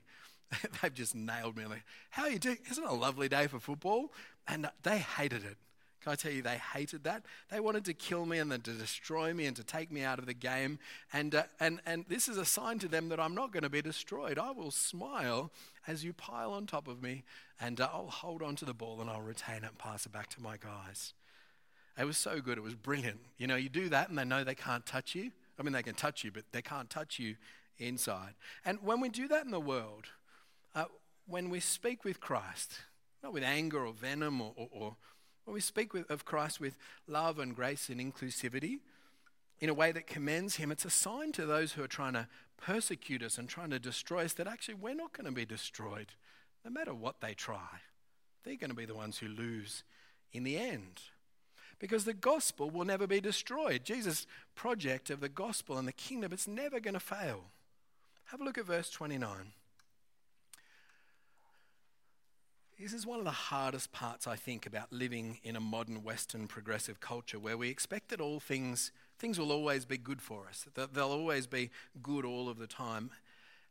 they've 0.81 0.93
just 0.93 1.15
nailed 1.15 1.57
me. 1.57 1.65
Like, 1.65 1.83
how 2.11 2.23
are 2.23 2.29
you 2.29 2.39
doing? 2.39 2.57
Isn't 2.69 2.83
it 2.83 2.89
a 2.89 2.93
lovely 2.93 3.29
day 3.29 3.47
for 3.47 3.59
football? 3.59 4.13
And 4.47 4.69
they 4.83 4.99
hated 4.99 5.43
it. 5.43 5.57
Can 6.03 6.11
I 6.11 6.15
tell 6.15 6.33
you, 6.33 6.41
they 6.41 6.57
hated 6.57 7.05
that? 7.05 7.23
They 7.49 7.61
wanted 7.61 7.85
to 7.85 7.93
kill 7.93 8.25
me 8.25 8.39
and 8.39 8.51
then 8.51 8.59
to 8.61 8.71
destroy 8.71 9.33
me 9.33 9.45
and 9.45 9.55
to 9.55 9.63
take 9.63 9.89
me 9.89 10.03
out 10.03 10.19
of 10.19 10.25
the 10.25 10.33
game. 10.33 10.79
And, 11.13 11.33
uh, 11.33 11.43
and, 11.61 11.79
and 11.85 12.03
this 12.09 12.27
is 12.27 12.37
a 12.37 12.43
sign 12.43 12.77
to 12.79 12.89
them 12.89 13.07
that 13.07 13.21
I'm 13.21 13.33
not 13.33 13.53
going 13.53 13.63
to 13.63 13.69
be 13.69 13.81
destroyed. 13.81 14.37
I 14.37 14.51
will 14.51 14.71
smile 14.71 15.49
as 15.87 16.03
you 16.03 16.11
pile 16.11 16.51
on 16.51 16.65
top 16.65 16.89
of 16.89 17.01
me, 17.01 17.23
and 17.59 17.79
uh, 17.79 17.87
I'll 17.93 18.07
hold 18.07 18.41
on 18.41 18.57
to 18.57 18.65
the 18.65 18.73
ball 18.73 18.99
and 18.99 19.09
I'll 19.09 19.21
retain 19.21 19.57
it 19.57 19.63
and 19.63 19.77
pass 19.77 20.05
it 20.05 20.11
back 20.11 20.29
to 20.31 20.41
my 20.41 20.57
guys. 20.57 21.13
It 21.97 22.05
was 22.05 22.17
so 22.17 22.41
good. 22.41 22.57
It 22.57 22.63
was 22.63 22.75
brilliant. 22.75 23.19
You 23.37 23.47
know, 23.47 23.55
you 23.55 23.69
do 23.69 23.87
that 23.89 24.09
and 24.09 24.17
they 24.17 24.25
know 24.25 24.43
they 24.43 24.55
can't 24.55 24.85
touch 24.85 25.15
you. 25.15 25.31
I 25.57 25.63
mean, 25.63 25.71
they 25.71 25.83
can 25.83 25.95
touch 25.95 26.23
you, 26.23 26.31
but 26.31 26.43
they 26.51 26.61
can't 26.61 26.89
touch 26.89 27.17
you 27.17 27.35
inside. 27.77 28.33
And 28.65 28.79
when 28.81 28.99
we 28.99 29.07
do 29.07 29.27
that 29.29 29.45
in 29.45 29.51
the 29.51 29.59
world, 29.59 30.05
uh, 30.75 30.85
when 31.27 31.49
we 31.49 31.61
speak 31.61 32.03
with 32.03 32.19
Christ, 32.19 32.73
not 33.21 33.31
with 33.31 33.43
anger 33.43 33.85
or 33.85 33.93
venom 33.93 34.41
or, 34.41 34.53
or, 34.57 34.67
or 34.71 34.95
when 35.45 35.53
we 35.53 35.61
speak 35.61 35.93
with, 35.93 36.09
of 36.09 36.25
Christ 36.25 36.59
with 36.59 36.77
love 37.07 37.39
and 37.39 37.55
grace 37.55 37.89
and 37.89 37.99
inclusivity 37.99 38.79
in 39.59 39.69
a 39.69 39.73
way 39.73 39.91
that 39.91 40.07
commends 40.07 40.55
Him, 40.55 40.71
it's 40.71 40.85
a 40.85 40.89
sign 40.89 41.31
to 41.33 41.45
those 41.45 41.73
who 41.73 41.83
are 41.83 41.87
trying 41.87 42.13
to 42.13 42.27
persecute 42.57 43.23
us 43.23 43.37
and 43.37 43.47
trying 43.47 43.69
to 43.69 43.79
destroy 43.79 44.25
us 44.25 44.33
that 44.33 44.47
actually 44.47 44.75
we're 44.75 44.95
not 44.95 45.13
going 45.13 45.25
to 45.25 45.31
be 45.31 45.45
destroyed 45.45 46.13
no 46.63 46.71
matter 46.71 46.93
what 46.93 47.21
they 47.21 47.33
try. 47.33 47.81
They're 48.43 48.55
going 48.55 48.69
to 48.69 48.75
be 48.75 48.85
the 48.85 48.95
ones 48.95 49.17
who 49.17 49.27
lose 49.27 49.83
in 50.31 50.43
the 50.43 50.57
end. 50.57 51.01
Because 51.79 52.05
the 52.05 52.13
gospel 52.13 52.69
will 52.69 52.85
never 52.85 53.07
be 53.07 53.19
destroyed. 53.19 53.83
Jesus' 53.83 54.27
project 54.55 55.09
of 55.09 55.19
the 55.19 55.29
gospel 55.29 55.77
and 55.77 55.87
the 55.87 55.93
kingdom, 55.93 56.31
it's 56.31 56.47
never 56.47 56.79
going 56.79 56.93
to 56.93 56.99
fail. 56.99 57.45
Have 58.25 58.41
a 58.41 58.43
look 58.43 58.57
at 58.57 58.65
verse 58.65 58.89
29. 58.89 59.51
This 62.83 62.91
is 62.91 63.07
one 63.07 63.19
of 63.19 63.23
the 63.23 63.31
hardest 63.31 63.93
parts, 63.93 64.27
I 64.27 64.35
think, 64.35 64.65
about 64.65 64.91
living 64.91 65.39
in 65.41 65.55
a 65.55 65.61
modern 65.61 66.03
Western 66.03 66.47
progressive 66.47 66.99
culture 66.99 67.39
where 67.39 67.57
we 67.57 67.69
expect 67.69 68.09
that 68.09 68.19
all 68.19 68.41
things, 68.41 68.91
things 69.17 69.39
will 69.39 69.53
always 69.53 69.85
be 69.85 69.97
good 69.97 70.21
for 70.21 70.47
us, 70.49 70.65
that 70.73 70.93
they'll 70.93 71.05
always 71.05 71.47
be 71.47 71.69
good 72.01 72.25
all 72.25 72.49
of 72.49 72.57
the 72.57 72.67
time. 72.67 73.11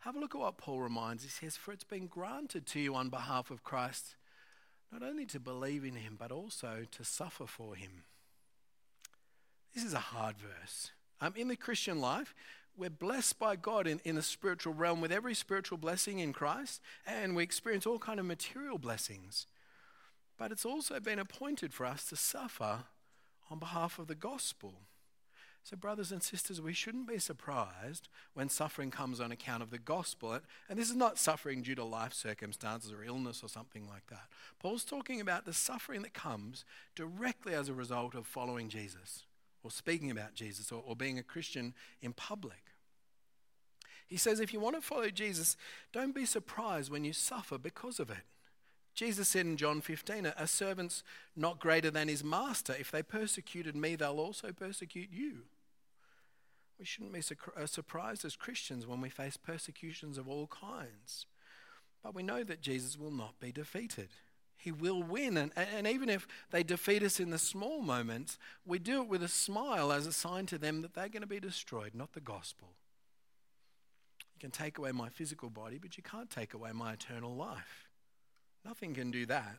Have 0.01 0.17
a 0.17 0.19
look 0.19 0.35
at 0.35 0.41
what 0.41 0.57
Paul 0.57 0.81
reminds. 0.81 1.27
Us. 1.27 1.37
He 1.37 1.45
says, 1.45 1.59
For 1.59 1.73
it's 1.73 1.85
been 1.85 2.07
granted 2.07 2.65
to 2.69 2.81
you 2.81 2.95
on 2.95 3.11
behalf 3.11 3.51
of 3.51 3.63
Christ 3.63 4.15
not 4.91 5.03
only 5.03 5.27
to 5.27 5.39
believe 5.39 5.85
in 5.85 5.97
him, 5.97 6.17
but 6.19 6.33
also 6.33 6.87
to 6.91 7.05
suffer 7.05 7.45
for 7.45 7.75
him. 7.75 8.05
This 9.75 9.85
is 9.85 9.93
a 9.93 9.99
hard 9.99 10.37
verse. 10.39 10.91
Um, 11.21 11.35
in 11.37 11.49
the 11.49 11.57
Christian 11.57 12.01
life, 12.01 12.35
we're 12.77 12.91
blessed 12.91 13.39
by 13.39 13.57
God 13.57 13.87
in, 13.87 14.01
in 14.05 14.17
the 14.17 14.23
spiritual 14.23 14.75
realm 14.75 15.01
with 15.01 15.13
every 15.13 15.35
spiritual 15.35 15.79
blessing 15.79 16.19
in 16.19 16.33
Christ, 16.33 16.81
and 17.07 17.37
we 17.37 17.43
experience 17.43 17.87
all 17.87 17.99
kind 17.99 18.19
of 18.19 18.27
material 18.27 18.79
blessings. 18.79 19.47
But 20.39 20.53
it's 20.53 20.65
also 20.65 20.99
been 20.99 21.19
appointed 21.19 21.73
for 21.73 21.87
us 21.87 22.05
to 22.07 22.17
suffer 22.17 22.85
on 23.51 23.59
behalf 23.59 23.99
of 23.99 24.07
the 24.07 24.15
gospel. 24.15 24.75
So, 25.65 25.77
brothers 25.77 26.11
and 26.11 26.23
sisters, 26.23 26.61
we 26.61 26.73
shouldn't 26.73 27.07
be 27.07 27.21
surprised 27.21 28.09
when 28.35 28.49
suffering 28.49 28.91
comes 28.91 29.21
on 29.21 29.31
account 29.31 29.63
of 29.63 29.71
the 29.71 29.79
gospel. 29.79 30.41
And 30.69 30.77
this 30.77 30.91
is 30.91 30.97
not 30.97 31.19
suffering 31.19 31.63
due 31.63 31.77
to 31.77 31.85
life 31.85 32.13
circumstances 32.13 32.91
or 32.91 33.05
illness 33.05 33.45
or 33.45 33.49
something 33.49 33.87
like 33.89 34.09
that. 34.09 34.25
Paul's 34.59 34.85
talking 34.85 35.21
about 35.21 35.45
the 35.45 35.53
suffering 35.53 36.03
that 36.03 36.15
comes 36.15 36.65
directly 36.97 37.55
as 37.55 37.69
a 37.69 37.75
result 37.75 38.17
of 38.17 38.27
following 38.27 38.69
Jesus 38.69 39.25
or 39.63 39.71
speaking 39.71 40.11
about 40.11 40.35
Jesus 40.35 40.73
or, 40.73 40.83
or 40.87 40.97
being 40.97 41.19
a 41.19 41.23
Christian 41.23 41.75
in 42.01 42.13
public. 42.13 42.65
He 44.07 44.17
says, 44.17 44.41
if 44.41 44.53
you 44.53 44.61
want 44.61 44.77
to 44.77 44.83
follow 44.83 45.09
Jesus, 45.09 45.57
don't 45.93 46.15
be 46.15 46.27
surprised 46.27 46.91
when 46.91 47.05
you 47.05 47.13
suffer 47.13 47.57
because 47.57 47.99
of 47.99 48.11
it. 48.11 48.25
Jesus 48.95 49.29
said 49.29 49.47
in 49.47 49.57
John 49.57 49.81
15, 49.81 50.27
a 50.37 50.47
servant's 50.47 51.03
not 51.35 51.59
greater 51.59 51.91
than 51.91 52.09
his 52.09 52.23
master. 52.23 52.75
If 52.79 52.91
they 52.91 53.03
persecuted 53.03 53.75
me, 53.75 53.97
they'll 53.97 54.21
also 54.21 54.53
persecute 54.53 55.09
you. 55.11 55.45
We 56.79 56.85
shouldn't 56.85 57.13
be 57.13 57.23
uh, 57.57 57.67
surprised 57.67 58.25
as 58.25 58.37
Christians 58.37 58.87
when 58.87 59.01
we 59.01 59.09
face 59.09 59.37
persecutions 59.37 60.19
of 60.19 60.29
all 60.29 60.49
kinds. 60.49 61.27
But 62.03 62.15
we 62.15 62.23
know 62.23 62.45
that 62.45 62.61
Jesus 62.61 62.99
will 62.99 63.13
not 63.13 63.39
be 63.41 63.53
defeated. 63.53 64.09
He 64.63 64.71
will 64.71 65.03
win. 65.03 65.37
And, 65.37 65.51
and 65.57 65.89
even 65.89 66.09
if 66.09 66.29
they 66.53 66.63
defeat 66.63 67.03
us 67.03 67.19
in 67.19 67.31
the 67.31 67.39
small 67.39 67.83
moments, 67.83 68.39
we 68.65 68.79
do 68.79 69.03
it 69.03 69.09
with 69.09 69.21
a 69.21 69.29
smile 69.29 69.91
as 69.91 70.07
a 70.07 70.13
sign 70.13 70.47
to 70.47 70.59
them 70.59 70.83
that 70.83 70.95
they're 70.95 71.09
going 71.09 71.23
to 71.23 71.27
be 71.27 71.41
destroyed, 71.41 71.97
not 71.97 72.13
the 72.13 72.21
gospel. 72.21 72.69
You 74.37 74.39
can 74.39 74.53
take 74.53 74.79
away 74.79 74.93
my 74.93 75.09
physical 75.09 75.51
body, 75.51 75.79
but 75.83 75.97
you 75.97 76.05
can't 76.05 76.31
take 76.31 76.55
away 76.55 76.71
my 76.71 76.93
eternal 76.93 77.35
life. 77.35 77.89
Nothing 78.65 78.95
can 78.95 79.11
do 79.11 79.27
that. 79.27 79.59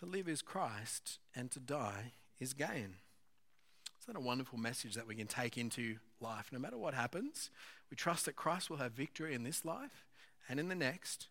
To 0.00 0.06
live 0.06 0.26
is 0.26 0.40
Christ, 0.40 1.18
and 1.36 1.50
to 1.50 1.60
die 1.60 2.12
is 2.40 2.54
gain. 2.54 2.96
Isn't 4.00 4.14
that 4.14 4.16
a 4.16 4.20
wonderful 4.20 4.58
message 4.58 4.94
that 4.94 5.06
we 5.06 5.16
can 5.16 5.26
take 5.26 5.58
into 5.58 5.96
life? 6.18 6.48
No 6.50 6.58
matter 6.58 6.78
what 6.78 6.94
happens, 6.94 7.50
we 7.90 7.96
trust 7.98 8.24
that 8.24 8.36
Christ 8.36 8.70
will 8.70 8.78
have 8.78 8.92
victory 8.92 9.34
in 9.34 9.42
this 9.44 9.66
life 9.66 10.06
and 10.48 10.58
in 10.58 10.68
the 10.68 10.74
next 10.74 11.28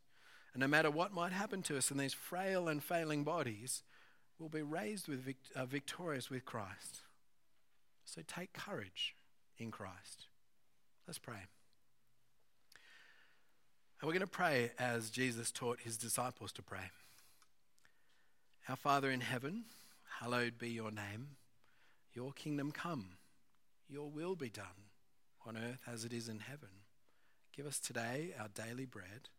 and 0.53 0.61
no 0.61 0.67
matter 0.67 0.91
what 0.91 1.13
might 1.13 1.31
happen 1.31 1.63
to 1.63 1.77
us 1.77 1.89
in 1.89 1.97
these 1.97 2.13
frail 2.13 2.67
and 2.67 2.83
failing 2.83 3.23
bodies, 3.23 3.81
we'll 4.37 4.49
be 4.49 4.61
raised 4.61 5.07
with 5.07 5.19
vict- 5.19 5.51
uh, 5.55 5.65
victorious 5.65 6.29
with 6.29 6.45
Christ. 6.45 7.01
So 8.05 8.21
take 8.27 8.53
courage 8.53 9.15
in 9.57 9.71
Christ. 9.71 10.27
Let's 11.07 11.17
pray. 11.17 11.47
And 13.99 14.07
we're 14.07 14.13
going 14.13 14.19
to 14.21 14.27
pray 14.27 14.71
as 14.77 15.09
Jesus 15.09 15.51
taught 15.51 15.79
his 15.81 15.97
disciples 15.97 16.51
to 16.53 16.61
pray. 16.61 16.91
Our 18.69 18.75
Father 18.75 19.09
in 19.09 19.21
heaven, 19.21 19.63
hallowed 20.19 20.59
be 20.59 20.69
your 20.69 20.91
name. 20.91 21.37
Your 22.13 22.31
kingdom 22.31 22.71
come. 22.71 23.17
Your 23.89 24.09
will 24.09 24.35
be 24.35 24.49
done 24.49 24.65
on 25.45 25.57
earth 25.57 25.81
as 25.91 26.05
it 26.05 26.13
is 26.13 26.29
in 26.29 26.39
heaven. 26.39 26.69
Give 27.55 27.65
us 27.65 27.79
today 27.79 28.33
our 28.39 28.49
daily 28.49 28.85
bread 28.85 29.29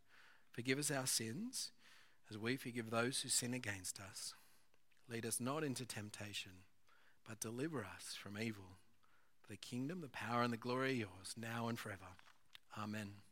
Forgive 0.55 0.79
us 0.79 0.89
our 0.89 1.05
sins 1.05 1.73
as 2.31 2.37
we 2.37 2.55
forgive 2.55 2.89
those 2.89 3.19
who 3.19 3.27
sin 3.27 3.53
against 3.53 3.99
us. 3.99 4.33
Lead 5.09 5.25
us 5.25 5.41
not 5.41 5.65
into 5.65 5.85
temptation, 5.85 6.53
but 7.27 7.41
deliver 7.41 7.81
us 7.83 8.15
from 8.17 8.37
evil. 8.37 8.77
For 9.41 9.49
the 9.49 9.57
kingdom, 9.57 9.99
the 9.99 10.07
power, 10.07 10.43
and 10.43 10.53
the 10.53 10.57
glory 10.57 10.91
are 10.91 10.93
yours, 10.93 11.35
now 11.35 11.67
and 11.67 11.77
forever. 11.77 12.05
Amen. 12.81 13.24